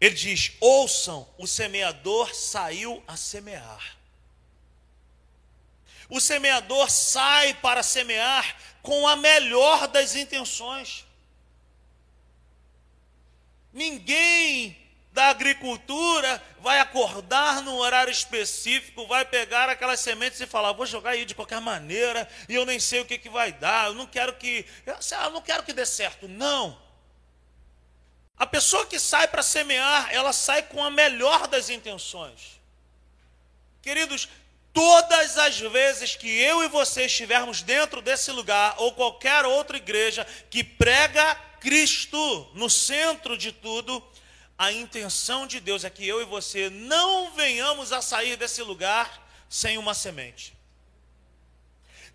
ele 0.00 0.14
diz: 0.14 0.52
Ouçam, 0.60 1.26
o 1.38 1.46
semeador 1.46 2.34
saiu 2.34 3.02
a 3.06 3.16
semear. 3.16 3.96
O 6.10 6.20
semeador 6.20 6.90
sai 6.90 7.54
para 7.54 7.82
semear 7.82 8.56
com 8.82 9.08
a 9.08 9.16
melhor 9.16 9.88
das 9.88 10.14
intenções. 10.14 11.06
Ninguém 13.72 14.83
da 15.14 15.28
agricultura 15.28 16.42
vai 16.58 16.80
acordar 16.80 17.62
num 17.62 17.76
horário 17.76 18.10
específico, 18.10 19.06
vai 19.06 19.24
pegar 19.24 19.68
aquelas 19.68 20.00
sementes 20.00 20.40
e 20.40 20.46
falar: 20.46 20.72
vou 20.72 20.84
jogar 20.84 21.10
aí 21.10 21.24
de 21.24 21.36
qualquer 21.36 21.60
maneira 21.60 22.28
e 22.48 22.54
eu 22.56 22.66
nem 22.66 22.80
sei 22.80 23.00
o 23.00 23.04
que, 23.04 23.16
que 23.16 23.28
vai 23.28 23.52
dar. 23.52 23.86
Eu 23.86 23.94
não 23.94 24.08
quero 24.08 24.34
que, 24.34 24.66
eu 24.84 25.30
não 25.30 25.40
quero 25.40 25.62
que 25.62 25.72
dê 25.72 25.86
certo. 25.86 26.26
Não. 26.26 26.82
A 28.36 28.44
pessoa 28.44 28.84
que 28.86 28.98
sai 28.98 29.28
para 29.28 29.44
semear, 29.44 30.08
ela 30.10 30.32
sai 30.32 30.64
com 30.64 30.82
a 30.82 30.90
melhor 30.90 31.46
das 31.46 31.70
intenções. 31.70 32.60
Queridos, 33.80 34.28
todas 34.72 35.38
as 35.38 35.60
vezes 35.60 36.16
que 36.16 36.28
eu 36.28 36.64
e 36.64 36.68
você 36.68 37.04
estivermos 37.04 37.62
dentro 37.62 38.02
desse 38.02 38.32
lugar, 38.32 38.74
ou 38.78 38.92
qualquer 38.92 39.44
outra 39.44 39.76
igreja 39.76 40.26
que 40.50 40.64
prega 40.64 41.36
Cristo 41.60 42.50
no 42.54 42.68
centro 42.68 43.38
de 43.38 43.52
tudo, 43.52 44.04
a 44.56 44.72
intenção 44.72 45.46
de 45.46 45.58
Deus 45.60 45.84
é 45.84 45.90
que 45.90 46.06
eu 46.06 46.20
e 46.20 46.24
você 46.24 46.70
não 46.70 47.32
venhamos 47.32 47.92
a 47.92 48.00
sair 48.00 48.36
desse 48.36 48.62
lugar 48.62 49.22
sem 49.48 49.78
uma 49.78 49.94
semente. 49.94 50.56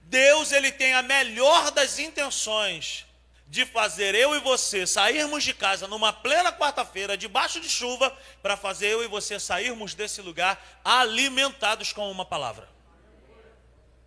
Deus 0.01 0.51
ele 0.51 0.71
tem 0.71 0.93
a 0.93 1.01
melhor 1.01 1.69
das 1.71 1.99
intenções 1.99 3.05
de 3.47 3.65
fazer 3.65 4.15
eu 4.15 4.35
e 4.35 4.39
você 4.39 4.85
sairmos 4.85 5.43
de 5.43 5.53
casa 5.53 5.87
numa 5.87 6.13
plena 6.13 6.51
quarta-feira, 6.51 7.17
debaixo 7.17 7.59
de 7.59 7.67
chuva, 7.67 8.15
para 8.41 8.55
fazer 8.55 8.87
eu 8.87 9.03
e 9.03 9.07
você 9.07 9.39
sairmos 9.39 9.93
desse 9.93 10.21
lugar 10.21 10.79
alimentados 10.83 11.91
com 11.91 12.09
uma 12.11 12.23
palavra. 12.23 12.69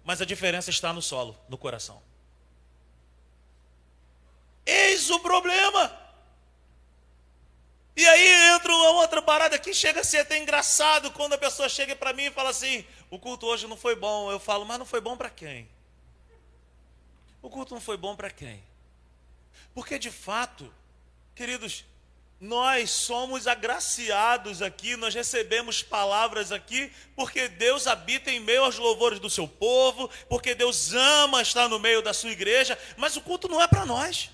Mas 0.05 0.21
a 0.21 0.25
diferença 0.25 0.71
está 0.71 0.93
no 0.93 1.03
solo, 1.03 1.37
no 1.49 1.59
coração. 1.59 2.03
Eis 4.65 5.11
o 5.11 5.21
problema. 5.21 6.02
E 7.95 8.07
aí 8.07 8.55
entra 8.55 8.73
uma 8.73 8.91
outra 8.91 9.21
parada 9.21 9.59
que 9.59 9.75
chega 9.75 10.01
a 10.01 10.05
ser 10.05 10.19
até 10.19 10.39
engraçado 10.39 11.11
quando 11.11 11.35
a 11.35 11.39
pessoa 11.39 11.69
chega 11.69 11.95
para 11.95 12.13
mim 12.13 12.25
e 12.25 12.31
fala 12.31 12.51
assim: 12.51 12.85
o 13.11 13.19
culto 13.19 13.47
hoje 13.47 13.67
não 13.67 13.77
foi 13.77 13.95
bom. 13.95 14.31
Eu 14.31 14.41
falo, 14.41 14.65
mas 14.65 14.79
não 14.79 14.87
foi 14.87 15.01
bom 15.01 15.17
para 15.17 15.29
quem? 15.29 15.69
O 17.43 17.51
culto 17.51 17.75
não 17.75 17.81
foi 17.81 17.97
bom 17.97 18.17
para 18.17 18.31
quem? 18.31 18.63
Porque 19.75 19.99
de 19.99 20.11
fato, 20.11 20.73
queridos, 21.35 21.85
nós 22.41 22.91
somos 22.91 23.47
agraciados 23.47 24.63
aqui, 24.63 24.97
nós 24.97 25.15
recebemos 25.15 25.83
palavras 25.83 26.51
aqui, 26.51 26.91
porque 27.15 27.47
Deus 27.47 27.87
habita 27.87 28.31
em 28.31 28.41
meio 28.41 28.65
aos 28.65 28.79
louvores 28.79 29.21
do 29.21 29.31
seu 29.31 29.47
povo, 29.47 30.11
porque 30.29 30.55
Deus 30.55 30.93
ama 30.93 31.43
estar 31.43 31.69
no 31.69 31.79
meio 31.79 32.03
da 32.03 32.13
sua 32.13 32.31
igreja, 32.31 32.79
mas 32.97 33.17
o 33.17 33.21
culto 33.21 33.49
não 33.49 33.61
é 33.61 33.69
para 33.69 33.87
nós. 33.87 34.31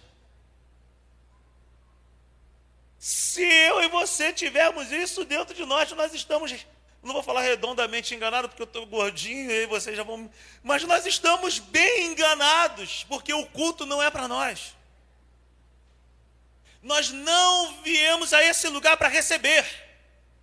Se 2.98 3.42
eu 3.42 3.80
e 3.82 3.88
você 3.88 4.32
tivermos 4.32 4.90
isso 4.90 5.24
dentro 5.24 5.54
de 5.54 5.64
nós, 5.64 5.90
nós 5.92 6.12
estamos, 6.12 6.52
não 7.02 7.12
vou 7.12 7.22
falar 7.22 7.42
redondamente 7.42 8.14
enganado, 8.14 8.48
porque 8.48 8.62
eu 8.62 8.66
estou 8.66 8.86
gordinho 8.86 9.50
e 9.50 9.66
vocês 9.66 9.96
já 9.96 10.02
vão. 10.02 10.28
Mas 10.62 10.82
nós 10.82 11.06
estamos 11.06 11.60
bem 11.60 12.06
enganados, 12.06 13.04
porque 13.08 13.32
o 13.32 13.46
culto 13.46 13.86
não 13.86 14.02
é 14.02 14.10
para 14.10 14.26
nós. 14.26 14.76
Nós 16.82 17.10
não 17.10 17.82
viemos 17.82 18.32
a 18.32 18.42
esse 18.42 18.68
lugar 18.68 18.96
para 18.96 19.08
receber, 19.08 19.64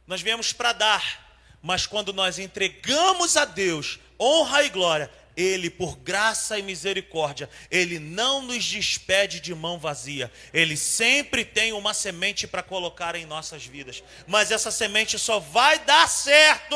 nós 0.08 0.22
viemos 0.22 0.54
para 0.54 0.74
dar. 0.74 1.26
Mas 1.62 1.88
quando 1.88 2.14
nós 2.14 2.38
entregamos 2.38 3.36
a 3.36 3.44
Deus 3.44 4.00
honra 4.20 4.64
e 4.64 4.70
glória, 4.70 5.12
Ele, 5.36 5.70
por 5.70 5.98
graça 5.98 6.58
e 6.58 6.64
misericórdia, 6.64 7.50
Ele 7.70 8.00
não 8.00 8.42
nos 8.42 8.64
despede 8.64 9.40
de 9.40 9.54
mão 9.54 9.78
vazia. 9.78 10.32
Ele 10.54 10.78
sempre 10.78 11.44
tem 11.44 11.74
uma 11.74 11.94
semente 11.94 12.48
para 12.48 12.64
colocar 12.64 13.16
em 13.16 13.26
nossas 13.26 13.66
vidas. 13.66 14.04
Mas 14.28 14.52
essa 14.52 14.72
semente 14.72 15.20
só 15.20 15.40
vai 15.40 15.80
dar 15.80 16.08
certo 16.08 16.76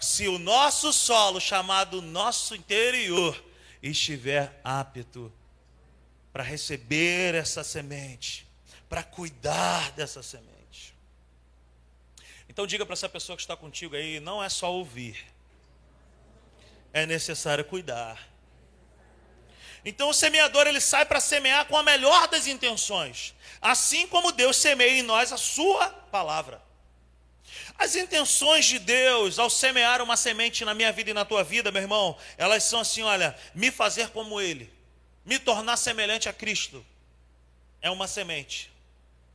se 0.00 0.26
o 0.28 0.38
nosso 0.38 0.92
solo, 0.92 1.40
chamado 1.40 2.02
nosso 2.02 2.54
interior, 2.54 3.42
estiver 3.82 4.60
apto 4.64 5.32
para 6.32 6.42
receber 6.42 7.34
essa 7.34 7.62
semente 7.62 8.46
para 8.92 9.02
cuidar 9.02 9.90
dessa 9.92 10.22
semente. 10.22 10.94
Então 12.46 12.66
diga 12.66 12.84
para 12.84 12.92
essa 12.92 13.08
pessoa 13.08 13.34
que 13.34 13.42
está 13.42 13.56
contigo 13.56 13.96
aí, 13.96 14.20
não 14.20 14.44
é 14.44 14.50
só 14.50 14.70
ouvir. 14.70 15.24
É 16.92 17.06
necessário 17.06 17.64
cuidar. 17.64 18.32
Então 19.84 20.10
o 20.10 20.14
semeador 20.14 20.66
ele 20.66 20.80
sai 20.80 21.04
para 21.04 21.20
semear 21.20 21.66
com 21.66 21.76
a 21.76 21.82
melhor 21.82 22.28
das 22.28 22.46
intenções, 22.46 23.34
assim 23.60 24.06
como 24.06 24.30
Deus 24.30 24.56
semeia 24.56 25.00
em 25.00 25.02
nós 25.02 25.32
a 25.32 25.36
sua 25.36 25.88
palavra. 25.88 26.62
As 27.76 27.96
intenções 27.96 28.64
de 28.66 28.78
Deus 28.78 29.38
ao 29.38 29.50
semear 29.50 30.00
uma 30.00 30.16
semente 30.16 30.64
na 30.64 30.72
minha 30.72 30.92
vida 30.92 31.10
e 31.10 31.14
na 31.14 31.24
tua 31.24 31.42
vida, 31.42 31.72
meu 31.72 31.82
irmão, 31.82 32.16
elas 32.38 32.62
são 32.62 32.80
assim, 32.80 33.02
olha, 33.02 33.36
me 33.54 33.70
fazer 33.70 34.10
como 34.10 34.40
ele, 34.40 34.72
me 35.24 35.38
tornar 35.38 35.76
semelhante 35.76 36.28
a 36.28 36.32
Cristo. 36.32 36.84
É 37.80 37.90
uma 37.90 38.06
semente. 38.06 38.70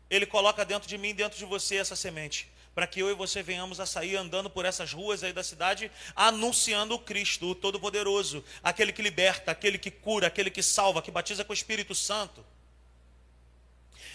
Ele 0.09 0.25
coloca 0.25 0.63
dentro 0.63 0.87
de 0.87 0.97
mim, 0.97 1.13
dentro 1.13 1.37
de 1.37 1.43
você 1.43 1.75
essa 1.75 1.95
semente, 1.95 2.49
para 2.77 2.85
que 2.85 2.99
eu 2.99 3.09
e 3.09 3.15
você 3.15 3.41
venhamos 3.41 3.79
a 3.79 3.87
sair 3.87 4.15
andando 4.15 4.51
por 4.51 4.63
essas 4.63 4.93
ruas 4.93 5.23
aí 5.23 5.33
da 5.33 5.43
cidade, 5.43 5.91
anunciando 6.15 6.93
o 6.93 6.99
Cristo, 6.99 7.47
o 7.47 7.55
Todo-Poderoso, 7.55 8.45
aquele 8.61 8.93
que 8.93 9.01
liberta, 9.01 9.49
aquele 9.49 9.79
que 9.79 9.89
cura, 9.89 10.27
aquele 10.27 10.51
que 10.51 10.61
salva, 10.61 11.01
que 11.01 11.09
batiza 11.09 11.43
com 11.43 11.51
o 11.51 11.55
Espírito 11.55 11.95
Santo. 11.95 12.45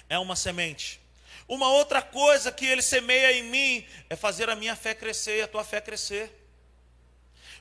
É 0.08 0.16
uma 0.16 0.36
semente. 0.36 1.00
Uma 1.48 1.72
outra 1.72 2.00
coisa 2.00 2.52
que 2.52 2.64
ele 2.64 2.82
semeia 2.82 3.32
em 3.32 3.42
mim 3.42 3.84
é 4.08 4.14
fazer 4.14 4.48
a 4.48 4.54
minha 4.54 4.76
fé 4.76 4.94
crescer 4.94 5.38
e 5.38 5.42
a 5.42 5.48
tua 5.48 5.64
fé 5.64 5.80
crescer. 5.80 6.30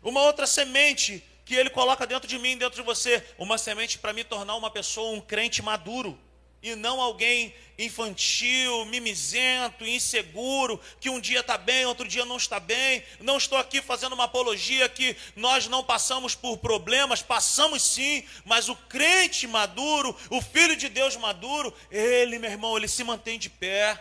Uma 0.04 0.22
outra 0.22 0.46
semente 0.46 1.24
que 1.46 1.56
ele 1.56 1.72
coloca 1.72 2.06
dentro 2.06 2.28
de 2.28 2.38
mim, 2.38 2.60
dentro 2.60 2.80
de 2.80 2.86
você, 2.86 3.26
uma 3.40 3.58
semente 3.58 3.98
para 3.98 4.14
me 4.14 4.24
tornar 4.24 4.56
uma 4.56 4.70
pessoa, 4.70 5.18
um 5.18 5.20
crente 5.20 5.64
maduro 5.64 6.16
e 6.62 6.76
não 6.76 7.02
alguém 7.02 7.54
infantil, 7.78 8.86
mimizento, 8.86 9.86
inseguro, 9.86 10.80
que 11.00 11.10
um 11.10 11.20
dia 11.20 11.40
está 11.40 11.58
bem, 11.58 11.86
outro 11.86 12.08
dia 12.08 12.24
não 12.24 12.38
está 12.38 12.60
bem. 12.60 13.04
Não 13.20 13.38
estou 13.38 13.58
aqui 13.58 13.82
fazendo 13.82 14.14
uma 14.14 14.26
apologia 14.26 14.88
que 14.88 15.16
nós 15.36 15.68
não 15.68 15.84
passamos 15.84 16.36
por 16.36 16.58
problemas, 16.60 17.22
passamos 17.24 17.82
sim, 17.82 18.24
mas 18.46 18.70
o 18.70 18.76
crente 18.76 19.48
maduro, 19.48 20.16
o 20.30 20.42
filho 20.42 20.76
de 20.76 20.90
Deus 20.90 21.16
maduro, 21.16 21.74
ele, 21.90 22.38
meu 22.38 22.52
irmão, 22.52 22.78
ele 22.78 22.88
se 22.88 23.04
mantém 23.04 23.40
de 23.40 23.50
pé. 23.50 24.00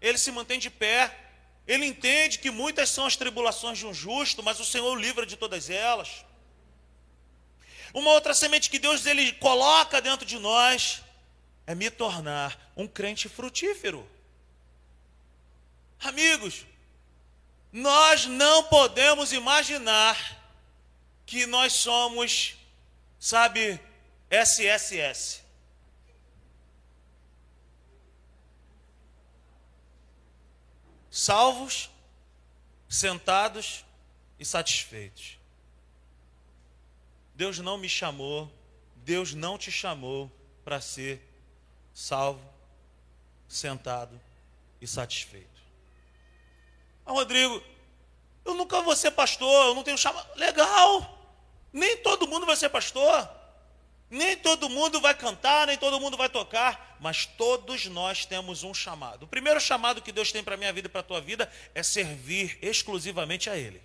Ele 0.00 0.16
se 0.16 0.30
mantém 0.30 0.58
de 0.58 0.70
pé. 0.70 1.14
Ele 1.66 1.84
entende 1.84 2.38
que 2.38 2.50
muitas 2.50 2.88
são 2.90 3.06
as 3.06 3.16
tribulações 3.16 3.76
de 3.76 3.86
um 3.86 3.92
justo, 3.92 4.42
mas 4.42 4.60
o 4.60 4.64
Senhor 4.64 4.90
o 4.90 4.94
livra 4.94 5.26
de 5.26 5.36
todas 5.36 5.68
elas. 5.68 6.25
Uma 7.96 8.10
outra 8.10 8.34
semente 8.34 8.68
que 8.68 8.78
Deus 8.78 9.06
ele 9.06 9.32
coloca 9.32 10.02
dentro 10.02 10.26
de 10.26 10.38
nós 10.38 11.02
é 11.66 11.74
me 11.74 11.90
tornar 11.90 12.70
um 12.76 12.86
crente 12.86 13.26
frutífero. 13.26 14.06
Amigos, 16.00 16.66
nós 17.72 18.26
não 18.26 18.64
podemos 18.64 19.32
imaginar 19.32 20.14
que 21.24 21.46
nós 21.46 21.72
somos, 21.72 22.58
sabe, 23.18 23.80
SSS. 24.28 25.40
Salvos, 31.10 31.88
sentados 32.90 33.86
e 34.38 34.44
satisfeitos. 34.44 35.38
Deus 37.36 37.58
não 37.58 37.76
me 37.76 37.88
chamou, 37.88 38.50
Deus 38.96 39.34
não 39.34 39.58
te 39.58 39.70
chamou 39.70 40.32
para 40.64 40.80
ser 40.80 41.22
salvo, 41.92 42.42
sentado 43.46 44.18
e 44.80 44.86
satisfeito. 44.86 45.60
Ah, 47.04 47.12
Rodrigo, 47.12 47.62
eu 48.42 48.54
nunca 48.54 48.80
vou 48.80 48.96
ser 48.96 49.10
pastor, 49.10 49.66
eu 49.66 49.74
não 49.74 49.82
tenho 49.82 49.98
chamado. 49.98 50.26
Legal! 50.36 51.12
Nem 51.70 51.98
todo 51.98 52.26
mundo 52.26 52.46
vai 52.46 52.56
ser 52.56 52.70
pastor. 52.70 53.28
Nem 54.08 54.36
todo 54.36 54.70
mundo 54.70 54.98
vai 55.00 55.14
cantar, 55.14 55.66
nem 55.66 55.76
todo 55.76 56.00
mundo 56.00 56.16
vai 56.16 56.28
tocar, 56.28 56.96
mas 57.00 57.26
todos 57.26 57.86
nós 57.86 58.24
temos 58.24 58.62
um 58.62 58.72
chamado. 58.72 59.24
O 59.24 59.28
primeiro 59.28 59.60
chamado 59.60 60.00
que 60.00 60.12
Deus 60.12 60.32
tem 60.32 60.42
para 60.42 60.54
a 60.54 60.58
minha 60.58 60.72
vida 60.72 60.86
e 60.86 60.90
para 60.90 61.00
a 61.00 61.04
tua 61.04 61.20
vida 61.20 61.52
é 61.74 61.82
servir 61.82 62.56
exclusivamente 62.62 63.50
a 63.50 63.56
Ele. 63.58 63.82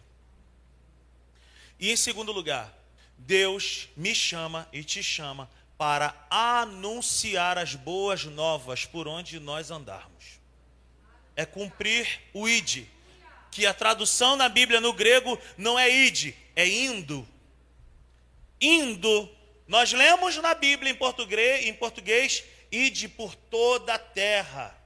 E 1.79 1.91
em 1.91 1.97
segundo 1.97 2.31
lugar, 2.31 2.80
Deus 3.25 3.89
me 3.95 4.13
chama 4.13 4.67
e 4.71 4.83
te 4.83 5.01
chama 5.01 5.49
para 5.77 6.13
anunciar 6.29 7.57
as 7.57 7.75
boas 7.75 8.25
novas 8.25 8.85
por 8.85 9.07
onde 9.07 9.39
nós 9.39 9.71
andarmos. 9.71 10.39
É 11.35 11.45
cumprir 11.45 12.21
o 12.33 12.47
id, 12.47 12.85
que 13.49 13.65
a 13.65 13.73
tradução 13.73 14.35
na 14.35 14.47
Bíblia 14.47 14.79
no 14.79 14.93
grego 14.93 15.39
não 15.57 15.77
é 15.77 15.89
id, 15.89 16.33
é 16.55 16.67
indo. 16.67 17.27
Indo 18.59 19.29
nós 19.71 19.93
lemos 19.93 20.35
na 20.35 20.53
Bíblia 20.53 20.91
em 20.91 20.95
português, 20.95 21.65
em 21.65 21.73
português 21.73 22.43
ide 22.69 23.07
por 23.07 23.33
toda 23.33 23.93
a 23.93 23.97
terra. 23.97 24.77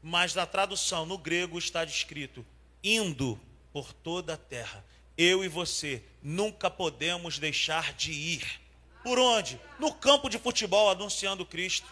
Mas 0.00 0.32
na 0.32 0.46
tradução 0.46 1.04
no 1.04 1.18
grego 1.18 1.58
está 1.58 1.84
descrito 1.84 2.46
indo 2.84 3.36
por 3.72 3.92
toda 3.92 4.34
a 4.34 4.36
terra. 4.36 4.84
Eu 5.16 5.44
e 5.44 5.48
você 5.48 6.02
nunca 6.22 6.70
podemos 6.70 7.38
deixar 7.38 7.92
de 7.94 8.12
ir. 8.12 8.60
Por 9.02 9.18
onde? 9.18 9.60
No 9.78 9.92
campo 9.92 10.28
de 10.28 10.38
futebol 10.38 10.90
anunciando 10.90 11.44
Cristo. 11.44 11.86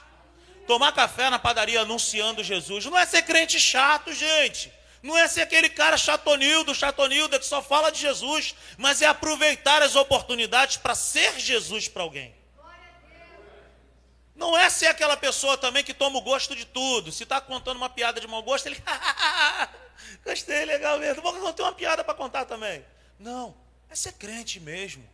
Tomar 0.67 0.93
café 0.93 1.29
na 1.29 1.39
padaria 1.39 1.81
anunciando 1.81 2.45
Jesus. 2.45 2.85
Não 2.85 2.97
é 2.97 3.05
ser 3.05 3.23
crente 3.23 3.59
chato, 3.59 4.13
gente. 4.13 4.73
Não 5.03 5.17
é 5.17 5.27
ser 5.27 5.43
aquele 5.43 5.69
cara 5.69 5.97
chatonildo, 5.97 6.75
chatonilda 6.75 7.39
que 7.39 7.47
só 7.47 7.63
fala 7.63 7.91
de 7.91 7.99
Jesus, 7.99 8.55
mas 8.77 9.01
é 9.01 9.07
aproveitar 9.07 9.83
as 9.83 9.97
oportunidades 9.97 10.77
para 10.77 10.95
ser 10.95 11.39
Jesus 11.41 11.89
para 11.89 12.03
alguém. 12.03 12.35
Não 14.37 14.57
é 14.57 14.71
ser 14.71 14.87
aquela 14.87 15.17
pessoa 15.17 15.57
também 15.59 15.85
que 15.85 15.93
toma 15.93 16.19
o 16.19 16.23
gosto 16.23 16.55
de 16.55 16.65
tudo. 16.65 17.13
Se 17.13 17.25
está 17.25 17.41
contando 17.41 17.77
uma 17.77 17.91
piada 17.91 18.21
de 18.21 18.27
mau 18.27 18.43
gosto, 18.43 18.67
ele. 18.67 18.83
Gostei, 20.25 20.65
legal 20.65 20.99
mesmo. 20.99 21.23
Vou 21.23 21.35
contar 21.35 21.65
uma 21.65 21.73
piada 21.73 22.03
para 22.05 22.15
contar 22.15 22.45
também. 22.45 22.85
Não, 23.21 23.55
é 23.91 23.95
ser 23.95 24.15
crente 24.15 24.59
mesmo. 24.59 25.07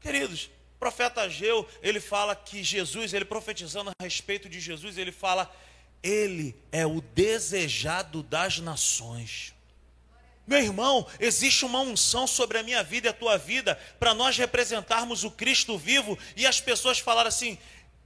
Queridos, 0.00 0.50
profeta 0.80 1.20
Ageu, 1.20 1.68
ele 1.82 2.00
fala 2.00 2.34
que 2.34 2.64
Jesus, 2.64 3.12
ele 3.12 3.26
profetizando 3.26 3.90
a 3.90 4.02
respeito 4.02 4.48
de 4.48 4.58
Jesus, 4.58 4.96
ele 4.96 5.12
fala 5.12 5.54
ele 6.02 6.56
é 6.72 6.84
o 6.84 7.00
desejado 7.00 8.22
das 8.22 8.58
nações. 8.58 9.54
Meu 10.46 10.58
irmão, 10.58 11.06
existe 11.20 11.64
uma 11.64 11.80
unção 11.80 12.26
sobre 12.26 12.58
a 12.58 12.62
minha 12.62 12.82
vida 12.82 13.06
e 13.06 13.10
a 13.10 13.14
tua 13.14 13.38
vida 13.38 13.76
para 14.00 14.12
nós 14.12 14.36
representarmos 14.36 15.22
o 15.22 15.30
Cristo 15.30 15.78
vivo 15.78 16.18
e 16.34 16.46
as 16.46 16.60
pessoas 16.60 16.98
falarem 16.98 17.28
assim: 17.28 17.58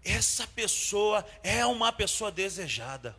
essa 0.04 0.46
pessoa 0.48 1.24
é 1.42 1.64
uma 1.64 1.92
pessoa 1.92 2.30
desejada. 2.30 3.16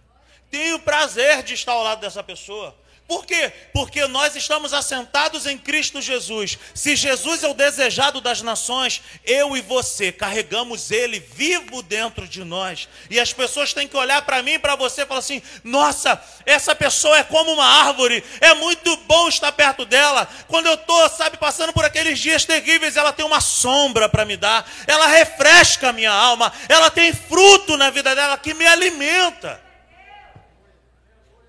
Tenho 0.51 0.79
prazer 0.79 1.41
de 1.41 1.55
estar 1.55 1.71
ao 1.71 1.83
lado 1.83 2.01
dessa 2.01 2.21
pessoa. 2.21 2.77
Por 3.07 3.25
quê? 3.25 3.53
Porque 3.71 4.05
nós 4.07 4.35
estamos 4.35 4.73
assentados 4.73 5.45
em 5.45 5.57
Cristo 5.57 6.01
Jesus. 6.01 6.59
Se 6.75 6.93
Jesus 6.93 7.41
é 7.41 7.47
o 7.47 7.53
desejado 7.53 8.19
das 8.19 8.41
nações, 8.41 9.01
eu 9.23 9.55
e 9.55 9.61
você 9.61 10.11
carregamos 10.11 10.91
ele 10.91 11.17
vivo 11.17 11.81
dentro 11.81 12.27
de 12.27 12.43
nós. 12.43 12.89
E 13.09 13.17
as 13.17 13.31
pessoas 13.31 13.71
têm 13.71 13.87
que 13.87 13.95
olhar 13.95 14.21
para 14.23 14.43
mim 14.43 14.55
e 14.55 14.59
para 14.59 14.75
você 14.75 15.03
e 15.03 15.05
falar 15.05 15.21
assim: 15.21 15.41
nossa, 15.63 16.21
essa 16.45 16.75
pessoa 16.75 17.17
é 17.17 17.23
como 17.23 17.53
uma 17.53 17.65
árvore, 17.65 18.21
é 18.41 18.53
muito 18.55 18.97
bom 18.97 19.29
estar 19.29 19.53
perto 19.53 19.85
dela. 19.85 20.27
Quando 20.49 20.65
eu 20.65 20.73
estou, 20.73 21.09
sabe, 21.09 21.37
passando 21.37 21.71
por 21.71 21.85
aqueles 21.85 22.19
dias 22.19 22.43
terríveis, 22.43 22.97
ela 22.97 23.13
tem 23.13 23.25
uma 23.25 23.39
sombra 23.39 24.09
para 24.09 24.25
me 24.25 24.35
dar, 24.35 24.69
ela 24.85 25.07
refresca 25.07 25.89
a 25.89 25.93
minha 25.93 26.11
alma, 26.11 26.51
ela 26.67 26.91
tem 26.91 27.13
fruto 27.13 27.77
na 27.77 27.89
vida 27.89 28.13
dela 28.13 28.37
que 28.37 28.53
me 28.53 28.67
alimenta. 28.67 29.66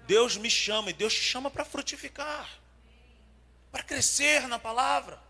Deus 0.09 0.39
me 0.39 0.51
chama 0.51 0.89
e 0.89 0.95
Deus 0.95 1.13
te 1.13 1.21
chama 1.21 1.51
para 1.51 1.67
frutificar, 1.67 2.49
para 3.71 3.83
crescer 3.83 4.49
na 4.49 4.59
palavra, 4.59 5.23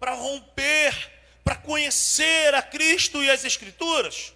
para 0.00 0.12
romper, 0.12 0.92
para 1.44 1.54
conhecer 1.54 2.52
a 2.52 2.60
Cristo 2.60 3.22
e 3.22 3.30
as 3.30 3.44
Escrituras. 3.44 4.34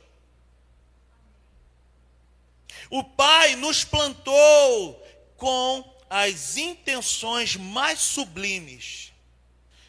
O 2.89 3.03
Pai 3.03 3.57
nos 3.57 3.83
plantou 3.83 5.05
com 5.37 6.01
as 6.09 6.57
intenções 6.57 7.57
mais 7.57 7.99
sublimes. 7.99 9.13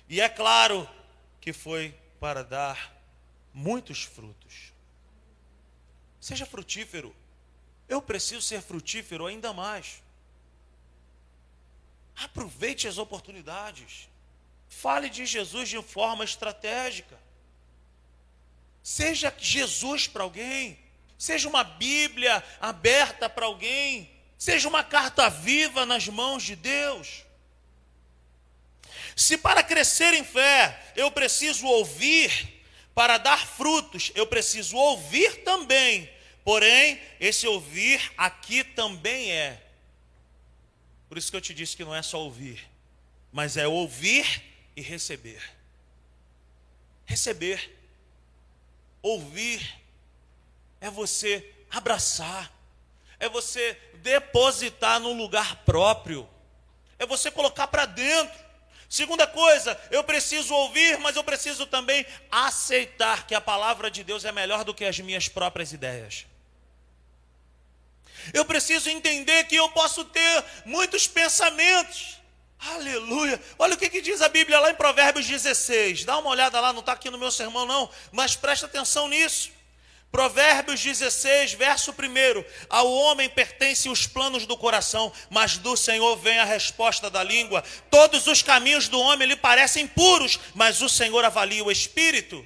E 0.09 0.19
é 0.19 0.27
claro 0.27 0.89
que 1.39 1.53
foi 1.53 1.95
para 2.19 2.43
dar 2.43 2.99
muitos 3.53 4.01
frutos. 4.01 4.73
Seja 6.19 6.47
frutífero 6.47 7.15
eu 7.87 8.01
preciso 8.01 8.41
ser 8.41 8.61
frutífero 8.61 9.25
ainda 9.25 9.53
mais. 9.53 10.01
Aproveite 12.15 12.87
as 12.87 12.97
oportunidades. 12.97 14.09
Fale 14.69 15.09
de 15.09 15.25
Jesus 15.25 15.69
de 15.69 15.81
forma 15.81 16.23
estratégica. 16.23 17.17
Seja 18.81 19.33
Jesus 19.37 20.07
para 20.07 20.23
alguém. 20.23 20.79
Seja 21.17 21.47
uma 21.47 21.63
Bíblia 21.63 22.43
aberta 22.59 23.29
para 23.29 23.45
alguém. 23.45 24.09
Seja 24.37 24.67
uma 24.67 24.83
carta 24.83 25.29
viva 25.29 25.85
nas 25.85 26.07
mãos 26.07 26.43
de 26.43 26.55
Deus. 26.55 27.23
Se 29.15 29.37
para 29.37 29.63
crescer 29.63 30.13
em 30.13 30.23
fé 30.23 30.93
eu 30.95 31.11
preciso 31.11 31.65
ouvir, 31.65 32.61
para 32.95 33.17
dar 33.17 33.45
frutos 33.45 34.11
eu 34.15 34.25
preciso 34.27 34.75
ouvir 34.75 35.43
também 35.43 36.09
Porém, 36.43 37.01
esse 37.19 37.47
ouvir 37.47 38.11
aqui 38.17 38.63
também 38.63 39.31
é. 39.31 39.61
Por 41.07 41.17
isso 41.17 41.31
que 41.31 41.37
eu 41.37 41.41
te 41.41 41.53
disse 41.53 41.77
que 41.77 41.85
não 41.85 41.95
é 41.95 42.01
só 42.01 42.19
ouvir, 42.19 42.67
mas 43.31 43.55
é 43.55 43.67
ouvir 43.67 44.43
e 44.75 44.81
receber. 44.81 45.41
Receber. 47.05 47.71
Ouvir 49.01 49.79
é 50.81 50.89
você 50.89 51.53
abraçar, 51.69 52.51
é 53.19 53.29
você 53.29 53.77
depositar 53.95 54.99
no 54.99 55.13
lugar 55.13 55.63
próprio, 55.63 56.29
é 56.99 57.05
você 57.05 57.29
colocar 57.31 57.67
para 57.67 57.85
dentro. 57.85 58.43
Segunda 58.89 59.25
coisa, 59.25 59.79
eu 59.91 60.03
preciso 60.03 60.53
ouvir, 60.53 60.99
mas 60.99 61.15
eu 61.15 61.23
preciso 61.23 61.65
também 61.65 62.05
aceitar 62.29 63.25
que 63.25 63.33
a 63.33 63.41
palavra 63.41 63.89
de 63.89 64.03
Deus 64.03 64.23
é 64.25 64.31
melhor 64.31 64.63
do 64.63 64.73
que 64.73 64.85
as 64.85 64.99
minhas 64.99 65.27
próprias 65.27 65.73
ideias. 65.73 66.25
Eu 68.33 68.45
preciso 68.45 68.89
entender 68.89 69.45
que 69.45 69.55
eu 69.55 69.69
posso 69.69 70.05
ter 70.05 70.43
muitos 70.65 71.07
pensamentos. 71.07 72.17
Aleluia. 72.59 73.41
Olha 73.59 73.73
o 73.73 73.77
que, 73.77 73.89
que, 73.89 74.01
diz 74.01 74.21
a 74.21 74.29
Bíblia 74.29 74.59
lá 74.59 74.71
em 74.71 74.75
Provérbios 74.75 75.27
16. 75.27 76.05
Dá 76.05 76.17
uma 76.17 76.29
olhada 76.29 76.59
lá, 76.59 76.71
não 76.71 76.79
está 76.79 76.93
aqui 76.93 77.09
no 77.09 77.17
meu 77.17 77.31
sermão, 77.31 77.65
não, 77.65 77.89
mas 78.11 78.35
presta 78.35 78.65
atenção 78.65 79.07
nisso. 79.07 79.51
Provérbios 80.13 80.79
16, 80.79 81.53
verso 81.53 81.91
1. 81.91 81.95
Ao 82.69 82.89
homem 82.89 83.27
pertencem 83.27 83.91
os 83.91 84.05
planos 84.05 84.45
do 84.45 84.55
coração, 84.55 85.11
mas 85.27 85.57
do 85.57 85.75
Senhor 85.75 86.15
vem 86.17 86.37
a 86.37 86.45
resposta 86.45 87.09
da 87.09 87.23
língua. 87.23 87.63
Todos 87.89 88.27
os 88.27 88.43
caminhos 88.43 88.87
do 88.87 88.99
homem 88.99 89.27
lhe 89.27 89.35
parecem 89.35 89.87
puros, 89.87 90.39
mas 90.53 90.83
o 90.83 90.87
Senhor 90.87 91.25
avalia 91.25 91.63
o 91.63 91.71
espírito. 91.71 92.45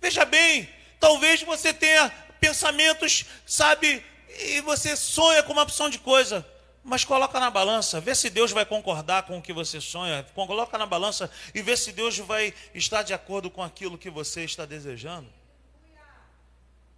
Veja 0.00 0.24
bem, 0.24 0.68
talvez 0.98 1.42
você 1.42 1.72
tenha 1.72 2.10
pensamentos, 2.40 3.24
sabe, 3.46 4.04
e 4.38 4.60
você 4.60 4.96
sonha 4.96 5.42
com 5.42 5.52
uma 5.52 5.62
opção 5.62 5.88
de 5.88 5.98
coisa, 5.98 6.46
mas 6.82 7.04
coloca 7.04 7.40
na 7.40 7.50
balança, 7.50 8.00
vê 8.00 8.14
se 8.14 8.28
Deus 8.28 8.52
vai 8.52 8.66
concordar 8.66 9.22
com 9.22 9.38
o 9.38 9.42
que 9.42 9.52
você 9.52 9.80
sonha, 9.80 10.22
coloca 10.34 10.76
na 10.76 10.84
balança 10.84 11.30
e 11.54 11.62
vê 11.62 11.76
se 11.76 11.92
Deus 11.92 12.18
vai 12.18 12.52
estar 12.74 13.02
de 13.02 13.14
acordo 13.14 13.50
com 13.50 13.62
aquilo 13.62 13.96
que 13.96 14.10
você 14.10 14.44
está 14.44 14.66
desejando. 14.66 15.32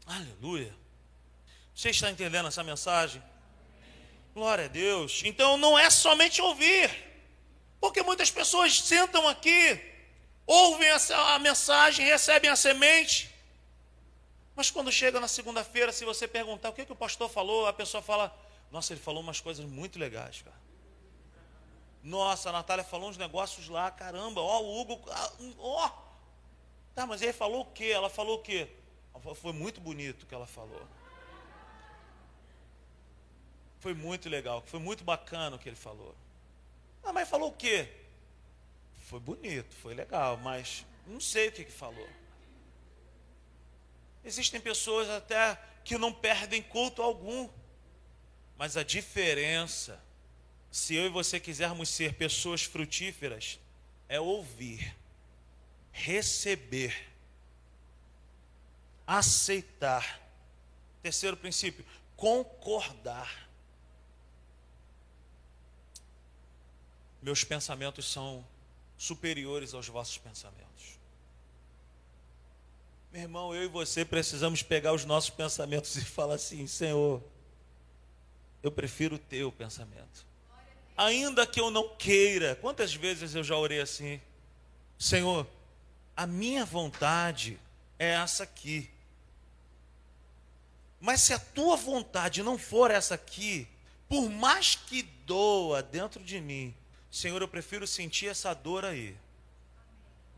Aleluia. 0.04 0.74
Você 1.74 1.90
está 1.90 2.10
entendendo 2.10 2.48
essa 2.48 2.64
mensagem? 2.64 3.22
Glória 4.34 4.64
a 4.64 4.68
Deus. 4.68 5.22
Então 5.24 5.56
não 5.56 5.78
é 5.78 5.88
somente 5.88 6.42
ouvir, 6.42 6.90
porque 7.80 8.02
muitas 8.02 8.30
pessoas 8.30 8.80
sentam 8.80 9.28
aqui, 9.28 9.80
ouvem 10.46 10.88
a 10.90 11.38
mensagem, 11.38 12.06
recebem 12.06 12.50
a 12.50 12.56
semente, 12.56 13.30
mas 14.56 14.70
quando 14.70 14.90
chega 14.90 15.20
na 15.20 15.28
segunda-feira, 15.28 15.92
se 15.92 16.06
você 16.06 16.26
perguntar 16.26 16.70
o 16.70 16.72
que, 16.72 16.86
que 16.86 16.92
o 16.92 16.96
pastor 16.96 17.28
falou, 17.28 17.66
a 17.66 17.72
pessoa 17.74 18.02
fala: 18.02 18.34
Nossa, 18.72 18.94
ele 18.94 19.00
falou 19.00 19.22
umas 19.22 19.38
coisas 19.38 19.66
muito 19.66 19.98
legais, 19.98 20.40
cara. 20.40 20.56
Nossa, 22.02 22.48
a 22.48 22.52
Natália 22.52 22.84
falou 22.84 23.10
uns 23.10 23.18
negócios 23.18 23.68
lá, 23.68 23.90
caramba, 23.90 24.40
ó, 24.40 24.62
o 24.62 24.80
Hugo, 24.80 25.04
ah, 25.10 25.32
ó. 25.58 25.90
Tá, 26.94 27.04
mas 27.04 27.20
ele 27.20 27.34
falou 27.34 27.60
o 27.60 27.66
quê? 27.66 27.86
Ela 27.86 28.08
falou 28.08 28.38
o 28.38 28.42
quê? 28.42 28.68
Foi 29.34 29.52
muito 29.52 29.78
bonito 29.80 30.22
o 30.22 30.26
que 30.26 30.34
ela 30.34 30.46
falou. 30.46 30.86
Foi 33.78 33.92
muito 33.92 34.28
legal, 34.30 34.62
foi 34.66 34.80
muito 34.80 35.04
bacana 35.04 35.56
o 35.56 35.58
que 35.58 35.68
ele 35.68 35.76
falou. 35.76 36.14
Ah, 37.04 37.12
mas 37.12 37.28
falou 37.28 37.50
o 37.50 37.52
quê? 37.52 37.92
Foi 39.04 39.20
bonito, 39.20 39.74
foi 39.76 39.92
legal, 39.92 40.38
mas 40.38 40.86
não 41.06 41.20
sei 41.20 41.48
o 41.48 41.52
que, 41.52 41.64
que 41.64 41.72
falou. 41.72 42.08
Existem 44.26 44.60
pessoas 44.60 45.08
até 45.08 45.56
que 45.84 45.96
não 45.96 46.12
perdem 46.12 46.60
culto 46.60 47.00
algum. 47.00 47.48
Mas 48.58 48.76
a 48.76 48.82
diferença, 48.82 50.02
se 50.68 50.96
eu 50.96 51.06
e 51.06 51.08
você 51.08 51.38
quisermos 51.38 51.88
ser 51.88 52.14
pessoas 52.14 52.64
frutíferas, 52.64 53.60
é 54.08 54.18
ouvir, 54.18 54.96
receber, 55.92 57.08
aceitar. 59.06 60.20
Terceiro 61.04 61.36
princípio, 61.36 61.86
concordar. 62.16 63.48
Meus 67.22 67.44
pensamentos 67.44 68.10
são 68.10 68.44
superiores 68.98 69.72
aos 69.72 69.86
vossos 69.86 70.18
pensamentos. 70.18 70.95
Meu 73.16 73.22
irmão, 73.22 73.54
eu 73.54 73.64
e 73.64 73.66
você 73.66 74.04
precisamos 74.04 74.62
pegar 74.62 74.92
os 74.92 75.06
nossos 75.06 75.30
pensamentos 75.30 75.96
e 75.96 76.04
falar 76.04 76.34
assim: 76.34 76.66
Senhor, 76.66 77.22
eu 78.62 78.70
prefiro 78.70 79.16
o 79.16 79.18
teu 79.18 79.50
pensamento. 79.50 80.26
Ainda 80.94 81.46
que 81.46 81.58
eu 81.58 81.70
não 81.70 81.96
queira, 81.96 82.56
quantas 82.56 82.94
vezes 82.94 83.34
eu 83.34 83.42
já 83.42 83.56
orei 83.56 83.80
assim? 83.80 84.20
Senhor, 84.98 85.46
a 86.14 86.26
minha 86.26 86.66
vontade 86.66 87.58
é 87.98 88.10
essa 88.10 88.42
aqui. 88.42 88.90
Mas 91.00 91.22
se 91.22 91.32
a 91.32 91.38
tua 91.38 91.74
vontade 91.74 92.42
não 92.42 92.58
for 92.58 92.90
essa 92.90 93.14
aqui, 93.14 93.66
por 94.10 94.28
mais 94.28 94.74
que 94.74 95.00
doa 95.24 95.82
dentro 95.82 96.22
de 96.22 96.38
mim, 96.38 96.74
Senhor, 97.10 97.40
eu 97.40 97.48
prefiro 97.48 97.86
sentir 97.86 98.26
essa 98.26 98.52
dor 98.52 98.84
aí, 98.84 99.16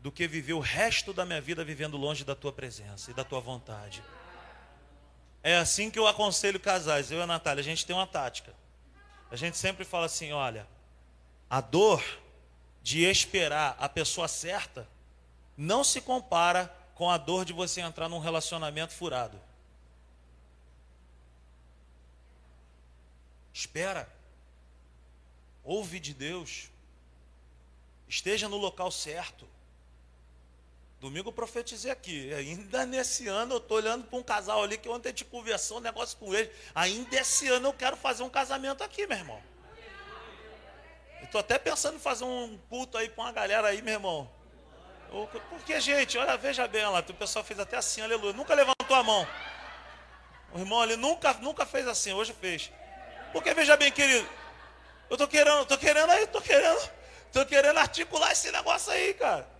do 0.01 0.11
que 0.11 0.27
viver 0.27 0.53
o 0.53 0.59
resto 0.59 1.13
da 1.13 1.25
minha 1.25 1.41
vida 1.41 1.63
vivendo 1.63 1.97
longe 1.97 2.23
da 2.23 2.35
tua 2.35 2.53
presença 2.53 3.11
e 3.11 3.13
da 3.13 3.23
tua 3.23 3.39
vontade. 3.39 4.03
É 5.43 5.57
assim 5.57 5.89
que 5.89 5.99
eu 5.99 6.07
aconselho 6.07 6.59
casais. 6.59 7.11
Eu 7.11 7.19
e 7.19 7.21
a 7.21 7.27
Natália, 7.27 7.61
a 7.61 7.63
gente 7.63 7.85
tem 7.85 7.95
uma 7.95 8.07
tática. 8.07 8.53
A 9.31 9.35
gente 9.35 9.57
sempre 9.57 9.85
fala 9.85 10.05
assim: 10.05 10.31
olha, 10.31 10.67
a 11.49 11.61
dor 11.61 12.03
de 12.81 13.03
esperar 13.03 13.75
a 13.79 13.89
pessoa 13.89 14.27
certa 14.27 14.87
não 15.57 15.83
se 15.83 16.01
compara 16.01 16.73
com 16.95 17.09
a 17.09 17.17
dor 17.17 17.45
de 17.45 17.53
você 17.53 17.81
entrar 17.81 18.09
num 18.09 18.19
relacionamento 18.19 18.93
furado. 18.93 19.39
Espera. 23.53 24.09
Ouve 25.63 25.99
de 25.99 26.13
Deus. 26.13 26.69
Esteja 28.07 28.47
no 28.47 28.57
local 28.57 28.89
certo. 28.91 29.47
Domingo 30.99 31.29
eu 31.29 31.33
profetizei 31.33 31.89
aqui. 31.89 32.33
Ainda 32.33 32.85
nesse 32.85 33.27
ano 33.27 33.53
eu 33.53 33.57
estou 33.57 33.77
olhando 33.77 34.05
para 34.05 34.19
um 34.19 34.23
casal 34.23 34.63
ali 34.63 34.77
que 34.77 34.89
ontem 34.89 35.09
a 35.09 35.11
gente 35.11 35.23
conversou 35.25 35.77
um 35.77 35.81
negócio 35.81 36.17
com 36.17 36.33
ele. 36.33 36.51
Ainda 36.75 37.17
esse 37.17 37.47
ano 37.47 37.69
eu 37.69 37.73
quero 37.73 37.95
fazer 37.95 38.23
um 38.23 38.29
casamento 38.29 38.83
aqui, 38.83 39.07
meu 39.07 39.17
irmão. 39.17 39.41
Estou 41.23 41.39
até 41.39 41.57
pensando 41.57 41.95
em 41.95 41.99
fazer 41.99 42.25
um 42.25 42.57
culto 42.69 42.97
aí 42.97 43.07
com 43.09 43.21
uma 43.21 43.31
galera 43.31 43.69
aí, 43.69 43.81
meu 43.81 43.93
irmão. 43.93 44.29
Porque, 45.49 45.79
gente, 45.79 46.17
olha, 46.17 46.37
veja 46.37 46.67
bem 46.67 46.85
lá, 46.85 46.99
o 46.99 47.13
pessoal 47.13 47.43
fez 47.45 47.59
até 47.59 47.77
assim, 47.77 48.01
aleluia. 48.01 48.33
Nunca 48.33 48.53
levantou 48.53 48.95
a 48.95 49.03
mão. 49.03 49.27
O 50.53 50.59
irmão 50.59 50.81
ali 50.81 50.95
nunca, 50.95 51.33
nunca 51.35 51.65
fez 51.65 51.87
assim, 51.87 52.13
hoje 52.13 52.33
fez. 52.33 52.71
Porque 53.31 53.53
veja 53.53 53.77
bem, 53.77 53.91
querido, 53.91 54.27
eu 55.09 55.15
estou 55.15 55.27
querendo, 55.27 55.61
estou 55.61 55.77
querendo 55.77 56.09
aí, 56.09 56.23
estou 56.23 56.41
querendo, 56.41 56.89
estou 57.27 57.45
querendo 57.45 57.77
articular 57.77 58.31
esse 58.31 58.51
negócio 58.51 58.91
aí, 58.91 59.13
cara. 59.13 59.58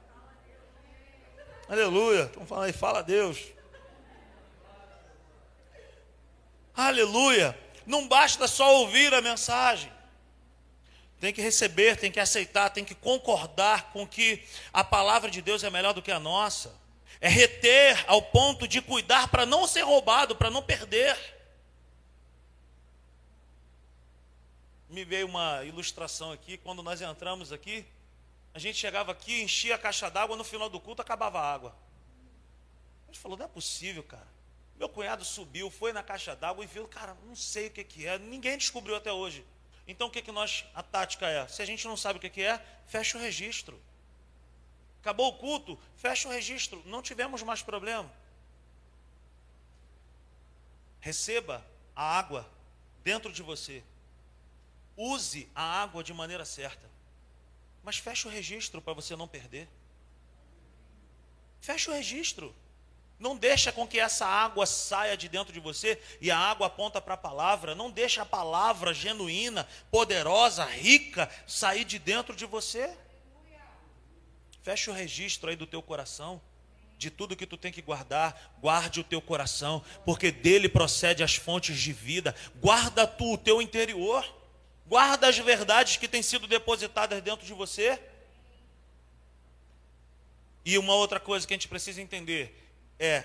Aleluia. 1.69 2.23
Estamos 2.23 2.49
falando 2.49 2.65
aí, 2.65 2.73
fala 2.73 2.99
a 2.99 3.03
Deus. 3.03 3.37
Aleluia. 6.75 7.55
Não 7.85 8.07
basta 8.07 8.47
só 8.47 8.77
ouvir 8.77 9.13
a 9.13 9.21
mensagem. 9.21 9.91
Tem 11.19 11.31
que 11.31 11.41
receber, 11.41 11.95
tem 11.95 12.11
que 12.11 12.19
aceitar, 12.19 12.71
tem 12.71 12.83
que 12.83 12.95
concordar 12.95 13.91
com 13.91 14.07
que 14.07 14.43
a 14.73 14.83
palavra 14.83 15.29
de 15.29 15.43
Deus 15.43 15.63
é 15.63 15.69
melhor 15.69 15.93
do 15.93 16.01
que 16.01 16.11
a 16.11 16.19
nossa. 16.19 16.73
É 17.21 17.29
reter 17.29 18.03
ao 18.07 18.19
ponto 18.19 18.67
de 18.67 18.81
cuidar 18.81 19.27
para 19.27 19.45
não 19.45 19.67
ser 19.67 19.81
roubado, 19.81 20.35
para 20.35 20.49
não 20.49 20.63
perder. 20.63 21.15
Me 24.89 25.05
veio 25.05 25.27
uma 25.27 25.63
ilustração 25.65 26.31
aqui, 26.31 26.57
quando 26.57 26.81
nós 26.81 26.99
entramos 26.99 27.53
aqui, 27.53 27.85
a 28.59 28.61
gente 28.61 28.77
chegava 28.77 29.13
aqui, 29.13 29.41
enchia 29.41 29.75
a 29.75 29.77
caixa 29.77 30.11
d'água, 30.11 30.35
no 30.35 30.43
final 30.43 30.69
do 30.69 30.81
culto 30.81 31.01
acabava 31.01 31.39
a 31.39 31.53
água. 31.53 31.73
A 33.03 33.05
gente 33.07 33.17
falou, 33.17 33.37
não 33.37 33.45
é 33.45 33.47
possível, 33.47 34.03
cara. 34.03 34.27
Meu 34.75 34.89
cunhado 34.89 35.23
subiu, 35.23 35.71
foi 35.71 35.93
na 35.93 36.03
caixa 36.03 36.35
d'água 36.35 36.61
e 36.63 36.67
viu, 36.67 36.85
cara, 36.85 37.15
não 37.23 37.37
sei 37.37 37.67
o 37.67 37.71
que, 37.71 37.85
que 37.85 38.05
é, 38.05 38.19
ninguém 38.19 38.57
descobriu 38.57 38.97
até 38.97 39.13
hoje. 39.13 39.45
Então 39.87 40.07
o 40.07 40.11
que, 40.11 40.21
que 40.21 40.31
nós, 40.31 40.65
a 40.75 40.83
tática 40.83 41.25
é? 41.25 41.47
Se 41.47 41.61
a 41.61 41.65
gente 41.65 41.87
não 41.87 41.95
sabe 41.95 42.17
o 42.17 42.21
que, 42.21 42.29
que 42.29 42.43
é, 42.43 42.61
fecha 42.85 43.17
o 43.17 43.21
registro. 43.21 43.81
Acabou 44.99 45.29
o 45.29 45.37
culto, 45.37 45.79
fecha 45.95 46.27
o 46.27 46.31
registro, 46.31 46.83
não 46.85 47.01
tivemos 47.01 47.41
mais 47.41 47.61
problema. 47.61 48.11
Receba 50.99 51.65
a 51.95 52.19
água 52.19 52.49
dentro 53.05 53.31
de 53.31 53.41
você. 53.41 53.81
Use 54.97 55.49
a 55.55 55.63
água 55.81 56.03
de 56.03 56.13
maneira 56.13 56.43
certa. 56.43 56.98
Mas 57.83 57.97
fecha 57.97 58.27
o 58.27 58.31
registro 58.31 58.81
para 58.81 58.93
você 58.93 59.15
não 59.15 59.27
perder. 59.27 59.67
Fecha 61.61 61.91
o 61.91 61.93
registro. 61.93 62.55
Não 63.19 63.35
deixa 63.35 63.71
com 63.71 63.85
que 63.85 63.99
essa 63.99 64.25
água 64.25 64.65
saia 64.65 65.17
de 65.17 65.27
dentro 65.27 65.51
de 65.51 65.59
você 65.59 66.01
e 66.21 66.31
a 66.31 66.37
água 66.37 66.67
aponta 66.67 67.01
para 67.01 67.15
a 67.15 67.17
palavra. 67.17 67.75
Não 67.75 67.91
deixa 67.91 68.21
a 68.21 68.25
palavra 68.25 68.93
genuína, 68.93 69.67
poderosa, 69.91 70.63
rica 70.63 71.29
sair 71.45 71.83
de 71.83 71.99
dentro 71.99 72.33
de 72.33 72.45
você. 72.45 72.95
Fecha 74.63 74.89
o 74.89 74.93
registro 74.93 75.49
aí 75.49 75.55
do 75.57 75.67
teu 75.67 75.81
coração. 75.81 76.41
De 76.97 77.09
tudo 77.09 77.35
que 77.35 77.45
tu 77.45 77.57
tem 77.57 77.71
que 77.71 77.81
guardar, 77.81 78.55
guarde 78.59 78.99
o 78.99 79.05
teu 79.05 79.21
coração, 79.21 79.81
porque 80.05 80.31
dele 80.31 80.67
procede 80.67 81.23
as 81.23 81.35
fontes 81.35 81.77
de 81.77 81.93
vida. 81.93 82.35
Guarda 82.55 83.07
tu 83.07 83.33
o 83.33 83.37
teu 83.37 83.61
interior. 83.61 84.25
Guarda 84.89 85.27
as 85.27 85.37
verdades 85.37 85.97
que 85.97 86.07
têm 86.07 86.23
sido 86.23 86.47
depositadas 86.47 87.21
dentro 87.21 87.45
de 87.45 87.53
você. 87.53 88.01
E 90.65 90.79
uma 90.79 90.95
outra 90.95 91.19
coisa 91.19 91.45
que 91.45 91.53
a 91.53 91.57
gente 91.57 91.67
precisa 91.67 92.01
entender 92.01 92.59
é, 92.97 93.23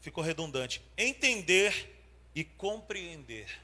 ficou 0.00 0.22
redundante, 0.22 0.80
entender 0.96 1.92
e 2.36 2.44
compreender. 2.44 3.60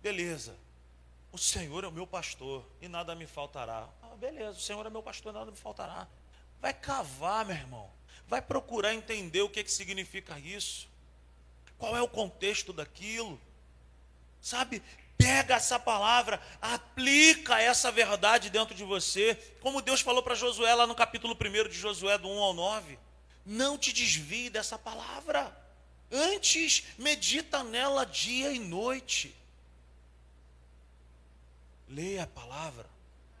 Beleza. 0.00 0.56
O 1.32 1.38
Senhor 1.38 1.82
é 1.82 1.88
o 1.88 1.92
meu 1.92 2.06
pastor 2.06 2.64
e 2.80 2.86
nada 2.86 3.16
me 3.16 3.26
faltará. 3.26 3.88
Ah, 4.04 4.14
beleza, 4.16 4.56
o 4.56 4.60
Senhor 4.60 4.86
é 4.86 4.90
meu 4.90 5.02
pastor 5.02 5.32
e 5.32 5.36
nada 5.36 5.50
me 5.50 5.56
faltará. 5.56 6.06
Vai 6.60 6.72
cavar, 6.72 7.44
meu 7.44 7.56
irmão. 7.56 7.90
Vai 8.28 8.40
procurar 8.40 8.94
entender 8.94 9.42
o 9.42 9.48
que, 9.48 9.64
que 9.64 9.72
significa 9.72 10.38
isso. 10.38 10.88
Qual 11.76 11.96
é 11.96 12.02
o 12.02 12.08
contexto 12.08 12.72
daquilo. 12.72 13.40
Sabe, 14.40 14.80
Pega 15.20 15.56
essa 15.56 15.78
palavra, 15.78 16.40
aplica 16.62 17.60
essa 17.60 17.92
verdade 17.92 18.48
dentro 18.48 18.74
de 18.74 18.82
você, 18.82 19.34
como 19.60 19.82
Deus 19.82 20.00
falou 20.00 20.22
para 20.22 20.34
Josué 20.34 20.74
lá 20.74 20.86
no 20.86 20.94
capítulo 20.94 21.34
1 21.34 21.68
de 21.68 21.78
Josué, 21.78 22.16
do 22.16 22.28
1 22.28 22.38
ao 22.38 22.54
9. 22.54 22.98
Não 23.44 23.76
te 23.76 23.92
desvie 23.92 24.48
dessa 24.48 24.78
palavra. 24.78 25.54
Antes, 26.10 26.84
medita 26.98 27.62
nela 27.62 28.04
dia 28.04 28.50
e 28.52 28.58
noite. 28.58 29.36
Leia 31.88 32.22
a 32.22 32.26
palavra, 32.26 32.86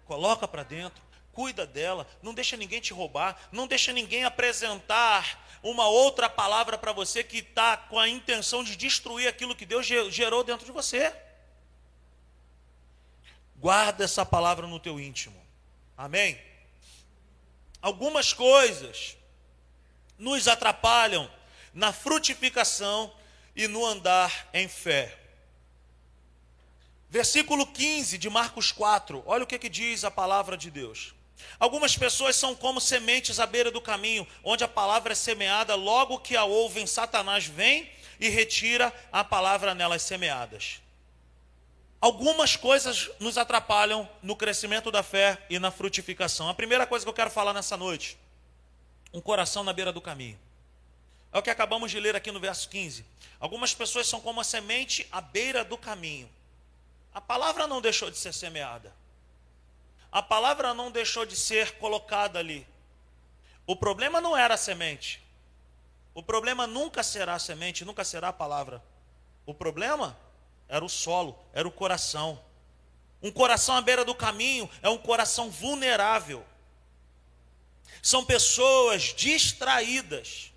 coloca 0.04 0.46
para 0.46 0.62
dentro, 0.62 1.02
cuida 1.32 1.64
dela, 1.64 2.06
não 2.20 2.34
deixa 2.34 2.56
ninguém 2.56 2.80
te 2.80 2.92
roubar, 2.92 3.48
não 3.50 3.66
deixa 3.66 3.92
ninguém 3.92 4.24
apresentar 4.24 5.48
uma 5.62 5.88
outra 5.88 6.28
palavra 6.28 6.76
para 6.76 6.92
você 6.92 7.22
que 7.22 7.38
está 7.38 7.76
com 7.76 7.98
a 7.98 8.08
intenção 8.08 8.64
de 8.64 8.76
destruir 8.76 9.28
aquilo 9.28 9.54
que 9.54 9.64
Deus 9.64 9.86
gerou 9.86 10.42
dentro 10.42 10.66
de 10.66 10.72
você. 10.72 11.14
Guarda 13.60 14.04
essa 14.04 14.24
palavra 14.24 14.66
no 14.66 14.80
teu 14.80 14.98
íntimo. 14.98 15.40
Amém? 15.96 16.40
Algumas 17.82 18.32
coisas 18.32 19.18
nos 20.18 20.48
atrapalham 20.48 21.30
na 21.74 21.92
frutificação 21.92 23.12
e 23.54 23.68
no 23.68 23.84
andar 23.84 24.48
em 24.54 24.66
fé. 24.66 25.16
Versículo 27.10 27.66
15 27.66 28.16
de 28.16 28.30
Marcos 28.30 28.72
4, 28.72 29.22
olha 29.26 29.44
o 29.44 29.46
que, 29.46 29.58
que 29.58 29.68
diz 29.68 30.04
a 30.04 30.10
palavra 30.10 30.56
de 30.56 30.70
Deus. 30.70 31.14
Algumas 31.58 31.96
pessoas 31.96 32.36
são 32.36 32.54
como 32.54 32.80
sementes 32.80 33.38
à 33.38 33.46
beira 33.46 33.70
do 33.70 33.80
caminho, 33.80 34.26
onde 34.42 34.64
a 34.64 34.68
palavra 34.68 35.12
é 35.12 35.16
semeada, 35.16 35.74
logo 35.74 36.18
que 36.20 36.34
a 36.34 36.44
ouvem, 36.44 36.86
Satanás 36.86 37.46
vem 37.46 37.90
e 38.18 38.28
retira 38.28 38.90
a 39.12 39.22
palavra 39.22 39.74
nelas 39.74 40.02
semeadas. 40.02 40.80
Algumas 42.00 42.56
coisas 42.56 43.10
nos 43.20 43.36
atrapalham 43.36 44.08
no 44.22 44.34
crescimento 44.34 44.90
da 44.90 45.02
fé 45.02 45.44
e 45.50 45.58
na 45.58 45.70
frutificação. 45.70 46.48
A 46.48 46.54
primeira 46.54 46.86
coisa 46.86 47.04
que 47.04 47.08
eu 47.10 47.14
quero 47.14 47.30
falar 47.30 47.52
nessa 47.52 47.76
noite: 47.76 48.18
um 49.12 49.20
coração 49.20 49.62
na 49.62 49.72
beira 49.72 49.92
do 49.92 50.00
caminho. 50.00 50.38
É 51.32 51.38
o 51.38 51.42
que 51.42 51.50
acabamos 51.50 51.90
de 51.90 52.00
ler 52.00 52.16
aqui 52.16 52.32
no 52.32 52.40
verso 52.40 52.68
15. 52.70 53.04
Algumas 53.38 53.74
pessoas 53.74 54.08
são 54.08 54.20
como 54.20 54.40
a 54.40 54.44
semente 54.44 55.06
à 55.12 55.20
beira 55.20 55.62
do 55.62 55.76
caminho. 55.76 56.28
A 57.12 57.20
palavra 57.20 57.66
não 57.66 57.80
deixou 57.80 58.10
de 58.10 58.16
ser 58.16 58.32
semeada. 58.32 58.94
A 60.10 60.22
palavra 60.22 60.72
não 60.72 60.90
deixou 60.90 61.26
de 61.26 61.36
ser 61.36 61.72
colocada 61.72 62.38
ali. 62.38 62.66
O 63.66 63.76
problema 63.76 64.20
não 64.20 64.36
era 64.36 64.54
a 64.54 64.56
semente. 64.56 65.22
O 66.14 66.22
problema 66.22 66.66
nunca 66.66 67.02
será 67.02 67.34
a 67.34 67.38
semente, 67.38 67.84
nunca 67.84 68.04
será 68.04 68.28
a 68.28 68.32
palavra. 68.32 68.82
O 69.46 69.54
problema 69.54 70.16
era 70.70 70.84
o 70.84 70.88
solo, 70.88 71.36
era 71.52 71.66
o 71.66 71.72
coração. 71.72 72.40
Um 73.20 73.30
coração 73.30 73.74
à 73.74 73.82
beira 73.82 74.04
do 74.04 74.14
caminho 74.14 74.70
é 74.80 74.88
um 74.88 74.96
coração 74.96 75.50
vulnerável. 75.50 76.46
São 78.00 78.24
pessoas 78.24 79.12
distraídas. 79.14 80.52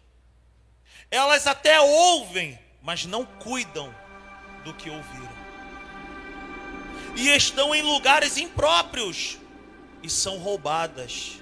Elas 1.12 1.48
até 1.48 1.82
ouvem, 1.82 2.58
mas 2.82 3.06
não 3.06 3.26
cuidam 3.26 3.94
do 4.64 4.74
que 4.74 4.90
ouviram. 4.90 5.44
E 7.18 7.30
estão 7.30 7.76
em 7.76 7.82
lugares 7.82 8.38
impróprios 8.38 9.40
e 10.02 10.10
são 10.10 10.38
roubadas. 10.38 11.40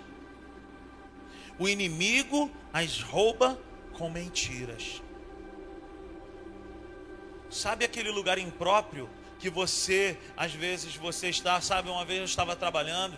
O 1.59 1.67
inimigo 1.67 2.49
as 2.73 3.01
rouba 3.01 3.59
com 3.93 4.09
mentiras. 4.09 5.01
Sabe 7.51 7.83
aquele 7.83 8.09
lugar 8.09 8.37
impróprio 8.37 9.09
que 9.37 9.49
você, 9.49 10.17
às 10.37 10.53
vezes, 10.53 10.95
você 10.95 11.27
está, 11.27 11.59
sabe, 11.59 11.89
uma 11.89 12.05
vez 12.05 12.19
eu 12.19 12.25
estava 12.25 12.55
trabalhando 12.55 13.17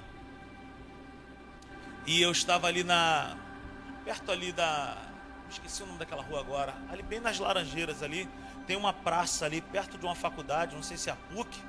e 2.08 2.19
eu 2.22 2.32
estava 2.32 2.67
ali 2.67 2.84
na 2.84 3.38
perto 4.04 4.32
ali 4.32 4.52
da 4.52 4.98
esqueci 5.50 5.84
o 5.84 5.86
nome 5.86 6.00
daquela 6.00 6.24
rua 6.24 6.39
agora, 6.39 6.74
ali 6.89 7.04
bem 7.04 7.19
nas 7.19 7.38
Laranjeiras 7.38 8.02
ali, 8.02 8.28
tem 8.65 8.76
uma 8.76 8.91
praça 8.91 9.46
ali 9.46 9.62
perto 9.62 10.00
de 10.00 10.06
uma 10.06 10.15
faculdade, 10.15 10.76
não 10.76 10.82
sei 10.82 10.98
se 10.98 11.10
é 11.10 11.13
a 11.13 11.15
PUC, 11.15 11.60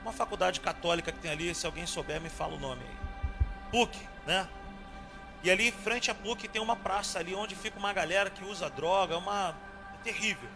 uma 0.00 0.12
faculdade 0.12 0.60
católica 0.60 1.10
que 1.10 1.18
tem 1.18 1.32
ali, 1.32 1.52
se 1.54 1.66
alguém 1.66 1.86
souber 1.86 2.20
me 2.20 2.28
fala 2.28 2.54
o 2.54 2.60
nome 2.60 2.82
aí. 2.82 2.96
PUC, 3.72 3.98
né? 4.24 4.48
E 5.42 5.50
ali 5.50 5.68
em 5.68 5.72
frente 5.72 6.08
à 6.08 6.14
PUC 6.14 6.46
tem 6.46 6.62
uma 6.62 6.76
praça 6.76 7.18
ali 7.18 7.34
onde 7.34 7.56
fica 7.56 7.78
uma 7.78 7.92
galera 7.92 8.30
que 8.30 8.44
usa 8.44 8.70
droga, 8.70 9.18
uma 9.18 9.56
é 9.94 10.04
terrível. 10.04 10.48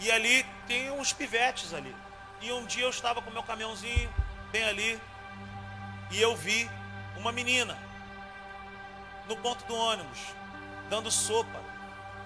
E 0.00 0.10
ali 0.10 0.44
tem 0.66 0.90
uns 0.90 1.12
pivetes 1.12 1.74
ali. 1.74 1.94
E 2.40 2.50
um 2.50 2.64
dia 2.64 2.84
eu 2.84 2.90
estava 2.90 3.20
com 3.20 3.30
meu 3.30 3.42
caminhãozinho 3.42 4.10
bem 4.50 4.64
ali 4.64 5.00
e 6.10 6.20
eu 6.20 6.34
vi 6.34 6.68
uma 7.18 7.30
menina 7.30 7.76
no 9.28 9.36
ponto 9.36 9.64
do 9.66 9.74
ônibus 9.74 10.18
dando 10.88 11.10
sopa 11.10 11.60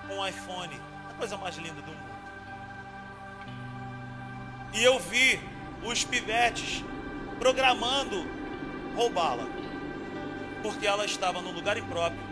com 0.06 0.18
um 0.18 0.26
iPhone, 0.26 0.80
a 1.10 1.14
coisa 1.14 1.36
mais 1.36 1.56
linda 1.56 1.82
do 1.82 1.90
mundo. 1.90 2.14
E 4.72 4.82
eu 4.82 4.98
vi 4.98 5.40
os 5.82 6.04
pivetes 6.04 6.82
programando 7.38 8.24
roubá-la, 8.94 9.46
porque 10.62 10.86
ela 10.86 11.04
estava 11.04 11.42
no 11.42 11.50
lugar 11.50 11.76
impróprio, 11.76 12.22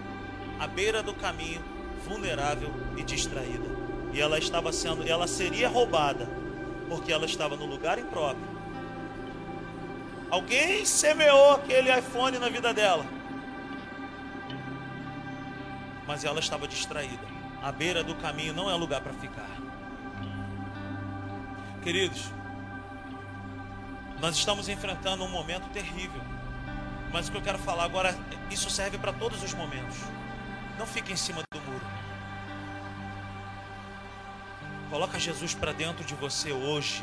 à 0.58 0.66
beira 0.66 1.02
do 1.02 1.14
caminho, 1.14 1.62
vulnerável 2.06 2.72
e 2.96 3.02
distraída 3.02 3.81
e 4.12 4.20
ela 4.20 4.38
estava 4.38 4.72
sendo, 4.72 5.08
ela 5.08 5.26
seria 5.26 5.68
roubada, 5.68 6.28
porque 6.88 7.12
ela 7.12 7.24
estava 7.24 7.56
no 7.56 7.64
lugar 7.64 7.98
impróprio. 7.98 8.52
Alguém 10.30 10.84
semeou 10.84 11.52
aquele 11.52 11.90
iPhone 11.98 12.38
na 12.38 12.48
vida 12.48 12.72
dela. 12.72 13.04
Mas 16.06 16.24
ela 16.24 16.40
estava 16.40 16.66
distraída. 16.66 17.32
A 17.62 17.70
beira 17.70 18.02
do 18.02 18.14
caminho 18.16 18.52
não 18.52 18.70
é 18.70 18.74
lugar 18.74 19.00
para 19.00 19.12
ficar. 19.12 19.48
Queridos, 21.82 22.30
nós 24.20 24.36
estamos 24.36 24.68
enfrentando 24.68 25.24
um 25.24 25.28
momento 25.28 25.68
terrível. 25.70 26.22
Mas 27.12 27.28
o 27.28 27.32
que 27.32 27.36
eu 27.36 27.42
quero 27.42 27.58
falar 27.58 27.84
agora, 27.84 28.16
isso 28.50 28.70
serve 28.70 28.96
para 28.96 29.12
todos 29.12 29.42
os 29.42 29.52
momentos. 29.52 29.98
Não 30.78 30.86
fique 30.86 31.12
em 31.12 31.16
cima 31.16 31.42
do 31.52 31.60
muro. 31.60 32.01
Coloca 34.92 35.18
Jesus 35.18 35.54
para 35.54 35.72
dentro 35.72 36.04
de 36.04 36.14
você 36.14 36.52
hoje. 36.52 37.02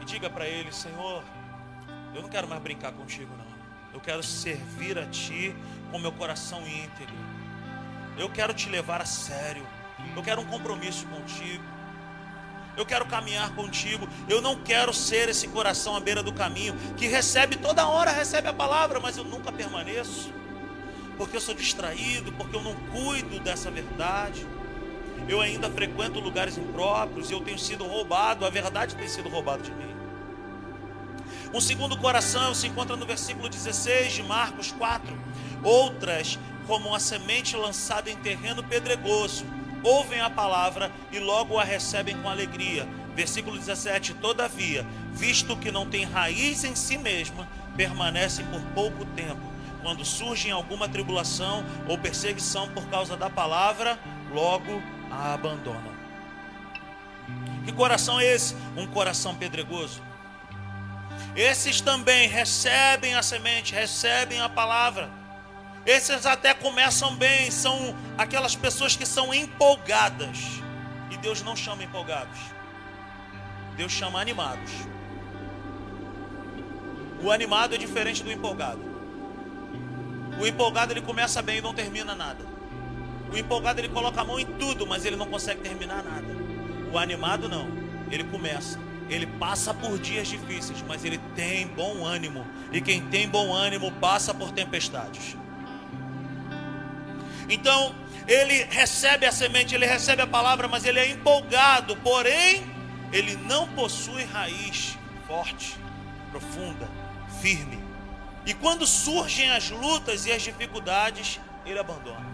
E 0.00 0.04
diga 0.06 0.30
para 0.30 0.48
ele, 0.48 0.72
Senhor, 0.72 1.22
eu 2.14 2.22
não 2.22 2.30
quero 2.30 2.48
mais 2.48 2.62
brincar 2.62 2.92
contigo 2.92 3.30
não. 3.36 3.44
Eu 3.92 4.00
quero 4.00 4.22
servir 4.22 4.98
a 4.98 5.04
ti 5.04 5.54
com 5.90 5.98
meu 5.98 6.10
coração 6.10 6.66
íntegro. 6.66 7.14
Eu 8.16 8.30
quero 8.30 8.54
te 8.54 8.70
levar 8.70 9.02
a 9.02 9.04
sério. 9.04 9.66
Eu 10.16 10.22
quero 10.22 10.40
um 10.40 10.46
compromisso 10.46 11.06
contigo. 11.08 11.62
Eu 12.74 12.86
quero 12.86 13.04
caminhar 13.04 13.54
contigo. 13.54 14.08
Eu 14.26 14.40
não 14.40 14.62
quero 14.62 14.94
ser 14.94 15.28
esse 15.28 15.46
coração 15.48 15.94
à 15.94 16.00
beira 16.00 16.22
do 16.22 16.32
caminho 16.32 16.74
que 16.96 17.06
recebe 17.06 17.56
toda 17.56 17.86
hora 17.86 18.10
recebe 18.10 18.48
a 18.48 18.54
palavra, 18.54 18.98
mas 18.98 19.18
eu 19.18 19.24
nunca 19.24 19.52
permaneço. 19.52 20.32
Porque 21.18 21.36
eu 21.36 21.40
sou 21.42 21.54
distraído, 21.54 22.32
porque 22.32 22.56
eu 22.56 22.62
não 22.62 22.74
cuido 22.90 23.38
dessa 23.40 23.70
verdade 23.70 24.46
eu 25.28 25.40
ainda 25.40 25.70
frequento 25.70 26.20
lugares 26.20 26.58
impróprios, 26.58 27.30
eu 27.30 27.40
tenho 27.40 27.58
sido 27.58 27.84
roubado, 27.84 28.44
a 28.44 28.50
verdade 28.50 28.94
tem 28.94 29.08
sido 29.08 29.28
roubada 29.28 29.62
de 29.62 29.72
mim. 29.72 29.92
Um 31.54 31.60
segundo 31.60 31.96
coração 31.98 32.54
se 32.54 32.66
encontra 32.66 32.96
no 32.96 33.04
versículo 33.04 33.48
16 33.48 34.12
de 34.12 34.22
Marcos 34.22 34.72
4. 34.72 35.14
Outras, 35.62 36.38
como 36.66 36.94
a 36.94 36.98
semente 36.98 37.56
lançada 37.56 38.10
em 38.10 38.16
terreno 38.16 38.62
pedregoso, 38.62 39.44
ouvem 39.82 40.20
a 40.20 40.30
palavra 40.30 40.90
e 41.10 41.18
logo 41.18 41.58
a 41.58 41.64
recebem 41.64 42.16
com 42.22 42.28
alegria. 42.28 42.88
Versículo 43.14 43.58
17: 43.58 44.14
Todavia, 44.14 44.86
visto 45.12 45.56
que 45.56 45.70
não 45.70 45.86
tem 45.86 46.04
raiz 46.04 46.64
em 46.64 46.74
si 46.74 46.96
mesma, 46.96 47.46
permanecem 47.76 48.46
por 48.46 48.60
pouco 48.74 49.04
tempo. 49.04 49.52
Quando 49.82 50.04
surge 50.04 50.50
alguma 50.50 50.88
tribulação 50.88 51.64
ou 51.88 51.98
perseguição 51.98 52.68
por 52.68 52.86
causa 52.86 53.16
da 53.16 53.28
palavra, 53.28 53.98
logo 54.32 54.82
a 55.12 55.34
abandonam. 55.34 55.92
Que 57.64 57.72
coração 57.72 58.18
é 58.18 58.24
esse? 58.24 58.56
Um 58.76 58.86
coração 58.86 59.34
pedregoso. 59.34 60.02
Esses 61.36 61.80
também 61.80 62.28
recebem 62.28 63.14
a 63.14 63.22
semente, 63.22 63.74
recebem 63.74 64.40
a 64.40 64.48
palavra. 64.48 65.10
Esses 65.84 66.26
até 66.26 66.54
começam 66.54 67.14
bem, 67.14 67.50
são 67.50 67.96
aquelas 68.16 68.54
pessoas 68.56 68.96
que 68.96 69.06
são 69.06 69.32
empolgadas. 69.32 70.62
E 71.10 71.16
Deus 71.16 71.42
não 71.42 71.54
chama 71.54 71.84
empolgados. 71.84 72.38
Deus 73.76 73.92
chama 73.92 74.20
animados. 74.20 74.70
O 77.22 77.30
animado 77.30 77.74
é 77.74 77.78
diferente 77.78 78.22
do 78.22 78.32
empolgado. 78.32 78.80
O 80.40 80.46
empolgado 80.46 80.92
ele 80.92 81.02
começa 81.02 81.40
bem 81.42 81.58
e 81.58 81.60
não 81.60 81.74
termina 81.74 82.14
nada. 82.14 82.51
O 83.32 83.36
empolgado 83.36 83.80
ele 83.80 83.88
coloca 83.88 84.20
a 84.20 84.24
mão 84.24 84.38
em 84.38 84.44
tudo, 84.44 84.86
mas 84.86 85.04
ele 85.04 85.16
não 85.16 85.26
consegue 85.26 85.60
terminar 85.62 86.02
nada. 86.02 86.26
O 86.92 86.98
animado 86.98 87.48
não. 87.48 87.66
Ele 88.10 88.24
começa. 88.24 88.78
Ele 89.08 89.26
passa 89.26 89.72
por 89.72 89.98
dias 89.98 90.28
difíceis, 90.28 90.84
mas 90.86 91.04
ele 91.04 91.18
tem 91.34 91.66
bom 91.66 92.04
ânimo. 92.04 92.46
E 92.70 92.80
quem 92.80 93.00
tem 93.08 93.28
bom 93.28 93.52
ânimo 93.52 93.90
passa 93.92 94.34
por 94.34 94.52
tempestades. 94.52 95.36
Então, 97.48 97.94
ele 98.26 98.64
recebe 98.70 99.26
a 99.26 99.32
semente, 99.32 99.74
ele 99.74 99.86
recebe 99.86 100.22
a 100.22 100.26
palavra, 100.26 100.68
mas 100.68 100.84
ele 100.84 101.00
é 101.00 101.10
empolgado, 101.10 101.96
porém, 101.96 102.64
ele 103.12 103.36
não 103.36 103.66
possui 103.68 104.24
raiz 104.24 104.96
forte, 105.26 105.76
profunda, 106.30 106.88
firme. 107.40 107.82
E 108.46 108.54
quando 108.54 108.86
surgem 108.86 109.50
as 109.50 109.70
lutas 109.70 110.26
e 110.26 110.32
as 110.32 110.42
dificuldades, 110.42 111.40
ele 111.64 111.78
abandona. 111.78 112.31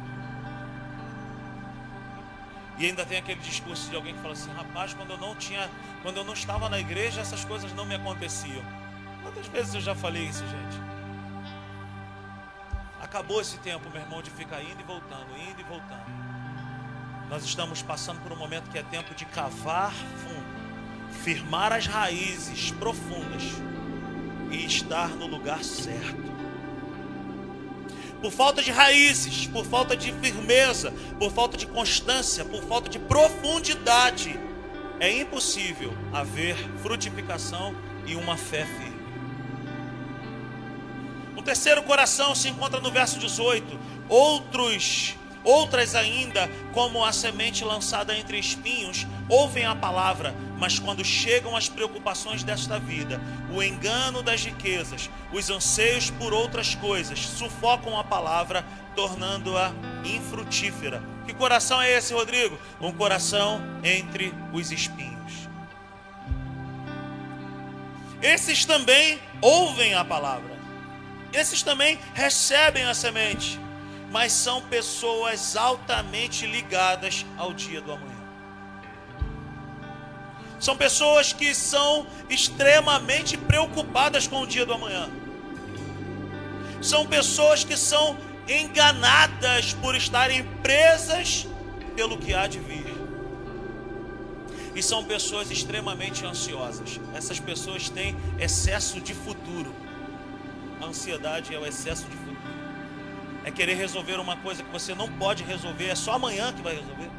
E 2.79 2.87
ainda 2.87 3.05
tem 3.05 3.19
aquele 3.19 3.41
discurso 3.41 3.91
de 3.91 3.97
alguém 3.97 4.15
que 4.15 4.21
fala 4.21 4.35
assim: 4.35 4.53
rapaz, 4.53 4.95
quando 4.95 5.11
eu 5.11 5.19
não 5.19 5.35
tinha, 5.35 5.69
quando 6.03 6.19
eu 6.19 6.25
não 6.25 6.33
estava 6.33 6.69
na 6.69 6.79
igreja, 6.79 7.21
essas 7.21 7.45
coisas 7.45 7.73
não 7.75 7.85
me 7.85 7.95
aconteciam. 7.95 8.63
Quantas 9.23 9.49
vezes 9.49 9.75
eu 9.75 9.81
já 9.81 9.95
falei 9.95 10.25
isso, 10.25 10.45
gente? 10.47 10.79
Acabou 13.01 13.41
esse 13.41 13.59
tempo, 13.59 13.91
meu 13.91 14.01
irmão, 14.01 14.23
de 14.23 14.31
ficar 14.31 14.63
indo 14.63 14.81
e 14.81 14.85
voltando, 14.85 15.27
indo 15.37 15.61
e 15.61 15.65
voltando. 15.65 16.07
Nós 17.29 17.45
estamos 17.45 17.83
passando 17.83 18.21
por 18.21 18.33
um 18.33 18.37
momento 18.37 18.71
que 18.71 18.79
é 18.79 18.83
tempo 18.83 19.15
de 19.15 19.25
cavar 19.27 19.93
fundo, 19.93 21.13
firmar 21.23 21.73
as 21.73 21.87
raízes 21.87 22.71
profundas 22.73 23.43
e 24.51 24.65
estar 24.65 25.09
no 25.11 25.27
lugar 25.27 25.63
certo. 25.63 26.38
Por 28.21 28.33
falta 28.33 28.63
de 28.63 28.71
raízes, 28.71 29.47
por 29.47 29.65
falta 29.65 29.97
de 29.97 30.13
firmeza, 30.15 30.93
por 31.19 31.31
falta 31.31 31.57
de 31.57 31.67
constância, 31.67 32.45
por 32.45 32.63
falta 32.65 32.89
de 32.89 32.99
profundidade, 32.99 34.39
é 34.99 35.11
impossível 35.11 35.97
haver 36.13 36.57
frutificação 36.83 37.75
e 38.07 38.15
uma 38.17 38.37
fé 38.37 38.67
firme. 38.67 38.99
O 41.37 41.43
terceiro 41.43 41.83
coração 41.85 42.35
se 42.35 42.49
encontra 42.49 42.81
no 42.81 42.91
verso 42.91 43.19
18. 43.19 43.79
Outros 44.09 45.17
Outras 45.45 45.95
ainda, 45.95 46.47
como 46.75 47.05
a 47.05 47.13
semente 47.13 47.65
lançada 47.65 48.17
entre 48.17 48.39
espinhos, 48.39 49.07
ouvem 49.29 49.65
a 49.65 49.75
palavra, 49.75 50.35
mas 50.59 50.79
quando 50.79 51.05
chegam 51.05 51.57
as 51.57 51.69
preocupações 51.69 52.43
desta 52.43 52.79
vida, 52.79 53.21
o 53.53 53.63
engano 53.63 54.23
das 54.23 54.45
riquezas, 54.45 55.09
os 55.33 55.49
anseios 55.51 56.11
por 56.11 56.33
outras 56.33 56.75
coisas, 56.75 57.21
sufocam 57.21 57.99
a 57.99 58.05
palavra, 58.05 58.65
tornando-a 58.95 59.73
infrutífera. 60.05 61.03
Que 61.27 61.33
coração 61.33 61.81
é 61.81 61.93
esse, 61.93 62.13
Rodrigo? 62.13 62.59
Um 62.81 62.93
coração 62.93 63.63
entre 63.85 64.35
os 64.53 64.73
espinhos. 64.73 65.49
Esses 68.21 68.65
também 68.65 69.21
ouvem 69.41 69.95
a 69.95 70.05
palavra. 70.05 70.59
Esses 71.33 71.63
também 71.63 71.99
recebem 72.15 72.85
a 72.85 72.95
semente 72.95 73.61
mas 74.11 74.33
são 74.33 74.63
pessoas 74.63 75.57
altamente 75.57 76.47
ligadas 76.47 77.27
ao 77.37 77.53
dia 77.53 77.81
do 77.81 77.93
amanhã. 77.93 78.18
São 80.59 80.77
pessoas 80.77 81.33
que 81.33 81.55
são 81.55 82.07
extremamente 82.29 83.37
preocupadas 83.37 84.27
com 84.27 84.43
o 84.43 84.47
dia 84.47 84.67
do 84.67 84.73
amanhã. 84.73 85.09
São 86.83 87.07
pessoas 87.07 87.65
que 87.65 87.77
são 87.77 88.17
enganadas 88.49 89.73
por 89.75 89.95
estarem 89.95 90.45
presas 90.63 91.47
pelo 91.95 92.19
que 92.19 92.35
há 92.35 92.47
de 92.47 92.59
vir. 92.59 92.87
E 94.75 94.83
são 94.83 95.05
pessoas 95.05 95.51
extremamente 95.51 96.25
ansiosas. 96.25 97.01
Essas 97.15 97.41
pessoas 97.41 97.89
têm 97.89 98.17
excesso 98.39 99.01
de 99.01 99.15
futuro. 99.15 99.75
A 100.81 100.87
ansiedade 100.87 101.55
é 101.55 101.59
o 101.59 101.67
excesso 101.67 102.05
de 102.05 102.17
futuro 102.17 102.29
é 103.49 103.51
querer 103.51 103.75
resolver 103.75 104.21
uma 104.21 104.37
coisa 104.37 104.63
que 104.63 104.71
você 104.71 104.95
não 104.95 105.11
pode 105.11 105.43
resolver, 105.43 105.87
é 105.87 105.95
só 105.95 106.13
amanhã 106.13 106.53
que 106.53 106.61
vai 106.61 106.75
resolver. 106.75 107.11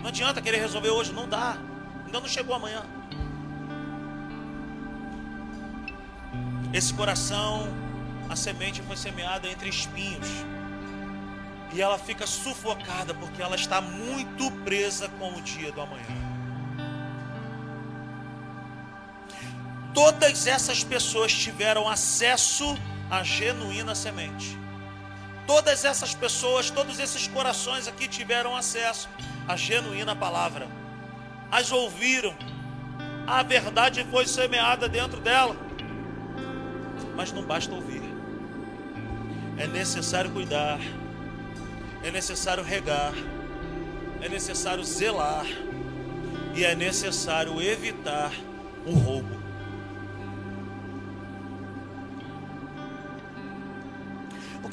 Não 0.00 0.08
adianta 0.08 0.42
querer 0.42 0.58
resolver 0.58 0.90
hoje, 0.90 1.12
não 1.12 1.26
dá. 1.26 1.56
Ainda 2.14 2.28
não 2.28 2.32
chegou 2.32 2.54
amanhã. 2.54 2.80
Esse 6.72 6.94
coração, 6.94 7.66
a 8.30 8.36
semente 8.36 8.80
foi 8.82 8.96
semeada 8.96 9.48
entre 9.48 9.68
espinhos. 9.68 10.28
E 11.72 11.82
ela 11.82 11.98
fica 11.98 12.24
sufocada 12.24 13.12
porque 13.14 13.42
ela 13.42 13.56
está 13.56 13.80
muito 13.80 14.48
presa 14.64 15.08
com 15.18 15.34
o 15.34 15.42
dia 15.42 15.72
do 15.72 15.80
amanhã. 15.80 16.06
Todas 19.92 20.46
essas 20.46 20.84
pessoas 20.84 21.34
tiveram 21.34 21.88
acesso 21.88 22.78
à 23.10 23.24
genuína 23.24 23.96
semente. 23.96 24.56
Todas 25.48 25.84
essas 25.84 26.14
pessoas, 26.14 26.70
todos 26.70 27.00
esses 27.00 27.26
corações 27.26 27.88
aqui 27.88 28.06
tiveram 28.06 28.56
acesso 28.56 29.08
à 29.48 29.56
genuína 29.56 30.14
palavra, 30.14 30.68
as 31.54 31.70
ouviram, 31.70 32.34
a 33.26 33.42
verdade 33.42 34.04
foi 34.10 34.26
semeada 34.26 34.88
dentro 34.88 35.20
dela, 35.20 35.56
mas 37.14 37.32
não 37.32 37.44
basta 37.44 37.74
ouvir, 37.74 38.02
é 39.56 39.66
necessário 39.66 40.30
cuidar, 40.30 40.80
é 42.02 42.10
necessário 42.10 42.64
regar, 42.64 43.12
é 44.20 44.28
necessário 44.28 44.82
zelar 44.84 45.46
e 46.54 46.64
é 46.64 46.74
necessário 46.74 47.60
evitar 47.62 48.32
o 48.86 48.92
roubo. 48.92 49.44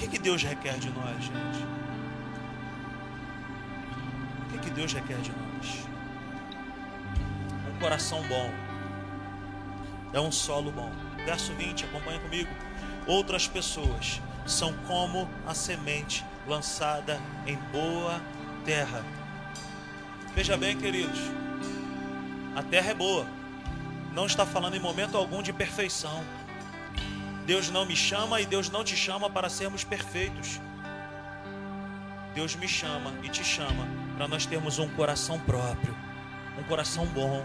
que, 0.02 0.08
que 0.08 0.20
Deus 0.20 0.42
requer 0.42 0.80
de 0.80 0.90
nós, 0.90 1.24
gente? 1.24 1.66
O 4.40 4.52
que, 4.52 4.58
que 4.58 4.70
Deus 4.72 4.94
requer 4.94 5.18
de 5.18 5.32
nós? 5.32 5.91
Coração 7.82 8.22
bom. 8.28 8.52
É 10.14 10.20
um 10.20 10.32
solo 10.32 10.72
bom. 10.72 10.92
Verso 11.26 11.52
20, 11.54 11.86
acompanha 11.86 12.20
comigo. 12.20 12.50
Outras 13.08 13.48
pessoas 13.48 14.22
são 14.46 14.72
como 14.86 15.28
a 15.48 15.56
semente 15.56 16.24
lançada 16.48 17.20
em 17.48 17.56
boa 17.72 18.22
terra. 18.64 19.04
Veja 20.36 20.56
bem, 20.56 20.78
queridos, 20.78 21.20
a 22.56 22.62
terra 22.62 22.92
é 22.92 22.94
boa. 22.94 23.26
Não 24.14 24.28
está 24.28 24.46
falando 24.46 24.76
em 24.76 24.80
momento 24.80 25.18
algum 25.18 25.42
de 25.42 25.52
perfeição. 25.52 26.24
Deus 27.48 27.72
não 27.72 27.84
me 27.84 27.96
chama 27.96 28.40
e 28.42 28.46
Deus 28.46 28.70
não 28.70 28.84
te 28.84 28.96
chama 28.96 29.28
para 29.28 29.50
sermos 29.50 29.84
perfeitos. 29.84 30.62
Deus 32.36 32.56
me 32.56 32.68
chama 32.68 33.12
e 33.24 33.30
te 33.30 33.44
chama 33.44 33.88
para 34.16 34.28
nós 34.28 34.46
termos 34.46 34.78
um 34.78 34.88
coração 34.90 35.40
próprio, 35.40 35.96
um 36.60 36.64
coração 36.64 37.08
bom, 37.08 37.44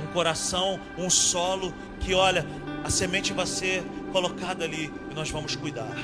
um 0.00 0.06
coração, 0.12 0.80
um 0.96 1.08
solo 1.08 1.72
que, 2.00 2.14
olha, 2.14 2.46
a 2.84 2.90
semente 2.90 3.32
vai 3.32 3.46
ser 3.46 3.82
colocada 4.12 4.64
ali 4.64 4.92
e 5.10 5.14
nós 5.14 5.30
vamos 5.30 5.56
cuidar. 5.56 5.96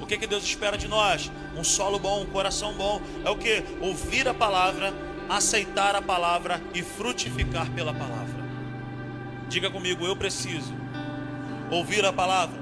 O 0.00 0.06
que, 0.06 0.18
que 0.18 0.26
Deus 0.26 0.44
espera 0.44 0.76
de 0.76 0.88
nós? 0.88 1.30
Um 1.56 1.64
solo 1.64 1.98
bom, 1.98 2.22
um 2.22 2.26
coração 2.26 2.74
bom. 2.74 3.00
É 3.24 3.30
o 3.30 3.36
que? 3.36 3.62
Ouvir 3.80 4.28
a 4.28 4.34
palavra, 4.34 4.92
aceitar 5.28 5.94
a 5.94 6.02
palavra 6.02 6.60
e 6.74 6.82
frutificar 6.82 7.70
pela 7.70 7.94
palavra. 7.94 8.42
Diga 9.48 9.70
comigo, 9.70 10.04
eu 10.04 10.16
preciso 10.16 10.72
ouvir 11.70 12.04
a 12.04 12.12
palavra, 12.12 12.60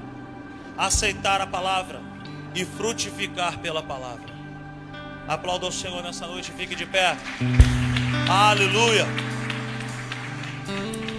aceitar 0.79 1.41
a 1.41 1.47
palavra 1.47 2.01
e 2.55 2.65
frutificar 2.65 3.59
pela 3.59 3.83
palavra. 3.83 4.31
Aplauda 5.27 5.67
o 5.67 5.73
Senhor 5.73 6.03
nessa 6.03 6.27
noite, 6.27 6.53
fique 6.53 6.75
de 6.75 6.87
pé. 6.87 7.17
Aleluia. 8.33 9.09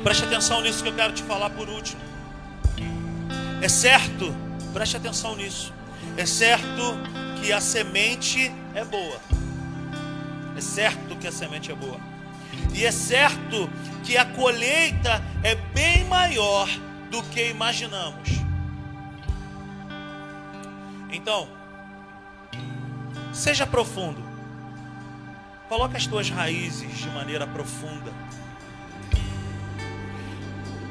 Preste 0.01 0.23
atenção 0.23 0.61
nisso 0.61 0.81
que 0.81 0.87
eu 0.87 0.95
quero 0.95 1.11
te 1.11 1.21
falar 1.21 1.49
por 1.49 1.67
último. 1.67 1.99
É 3.61 3.67
certo, 3.67 4.33
preste 4.71 4.95
atenção 4.95 5.35
nisso. 5.35 5.73
É 6.15 6.25
certo 6.25 6.95
que 7.41 7.51
a 7.51 7.59
semente 7.59 8.49
é 8.73 8.85
boa. 8.85 9.19
É 10.55 10.61
certo 10.61 11.17
que 11.17 11.27
a 11.27 11.33
semente 11.33 11.69
é 11.69 11.75
boa. 11.75 11.99
E 12.73 12.85
é 12.85 12.91
certo 12.93 13.69
que 14.05 14.15
a 14.15 14.23
colheita 14.23 15.21
é 15.43 15.55
bem 15.55 16.05
maior 16.05 16.69
do 17.09 17.21
que 17.23 17.49
imaginamos. 17.49 18.29
Então, 21.11 21.49
seja 23.33 23.67
profundo. 23.67 24.30
Coloque 25.71 25.95
as 25.95 26.05
tuas 26.05 26.29
raízes 26.29 26.97
de 26.97 27.09
maneira 27.11 27.47
profunda. 27.47 28.11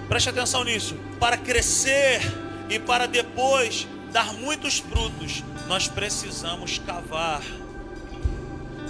Preste 0.08 0.30
atenção 0.30 0.64
nisso. 0.64 0.96
Para 1.18 1.36
crescer 1.36 2.22
e 2.66 2.78
para 2.78 3.06
depois 3.06 3.86
dar 4.10 4.32
muitos 4.32 4.78
frutos, 4.78 5.44
nós 5.68 5.86
precisamos 5.86 6.78
cavar. 6.78 7.42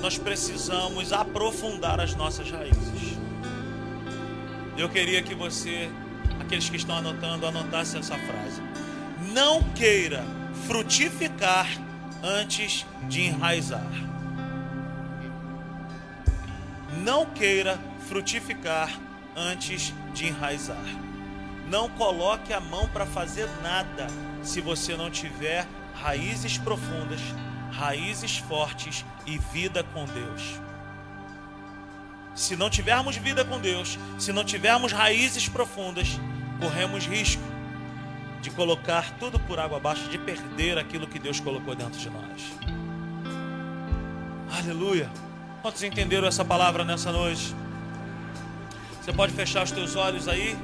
Nós 0.00 0.16
precisamos 0.16 1.12
aprofundar 1.12 1.98
as 1.98 2.14
nossas 2.14 2.48
raízes. 2.48 3.18
Eu 4.78 4.88
queria 4.88 5.20
que 5.24 5.34
você 5.34 5.90
aqueles 6.38 6.70
que 6.70 6.76
estão 6.76 6.98
anotando, 6.98 7.46
anotasse 7.46 7.98
essa 7.98 8.14
frase. 8.14 8.62
Não 9.32 9.64
queira 9.72 10.24
frutificar 10.68 11.66
antes 12.22 12.86
de 13.08 13.22
enraizar. 13.22 14.09
Não 17.02 17.24
queira 17.24 17.78
frutificar 18.08 18.90
antes 19.34 19.94
de 20.12 20.26
enraizar. 20.26 20.84
Não 21.66 21.88
coloque 21.88 22.52
a 22.52 22.60
mão 22.60 22.88
para 22.88 23.06
fazer 23.06 23.48
nada 23.62 24.06
se 24.42 24.60
você 24.60 24.96
não 24.96 25.10
tiver 25.10 25.66
raízes 25.94 26.58
profundas, 26.58 27.20
raízes 27.72 28.38
fortes 28.38 29.04
e 29.26 29.38
vida 29.38 29.82
com 29.82 30.04
Deus. 30.04 30.60
Se 32.34 32.54
não 32.54 32.68
tivermos 32.68 33.16
vida 33.16 33.44
com 33.44 33.58
Deus, 33.58 33.98
se 34.18 34.32
não 34.32 34.44
tivermos 34.44 34.92
raízes 34.92 35.48
profundas, 35.48 36.20
corremos 36.60 37.06
risco 37.06 37.42
de 38.42 38.50
colocar 38.50 39.10
tudo 39.18 39.38
por 39.40 39.58
água 39.58 39.78
abaixo, 39.78 40.08
de 40.08 40.18
perder 40.18 40.76
aquilo 40.76 41.06
que 41.06 41.18
Deus 41.18 41.40
colocou 41.40 41.74
dentro 41.74 41.98
de 41.98 42.10
nós. 42.10 42.52
Aleluia. 44.58 45.29
Quantos 45.62 45.82
entenderam 45.82 46.26
essa 46.26 46.42
palavra 46.42 46.84
nessa 46.84 47.12
noite? 47.12 47.54
Você 49.00 49.12
pode 49.12 49.32
fechar 49.32 49.62
os 49.62 49.70
teus 49.70 49.94
olhos 49.94 50.26
aí? 50.26 50.56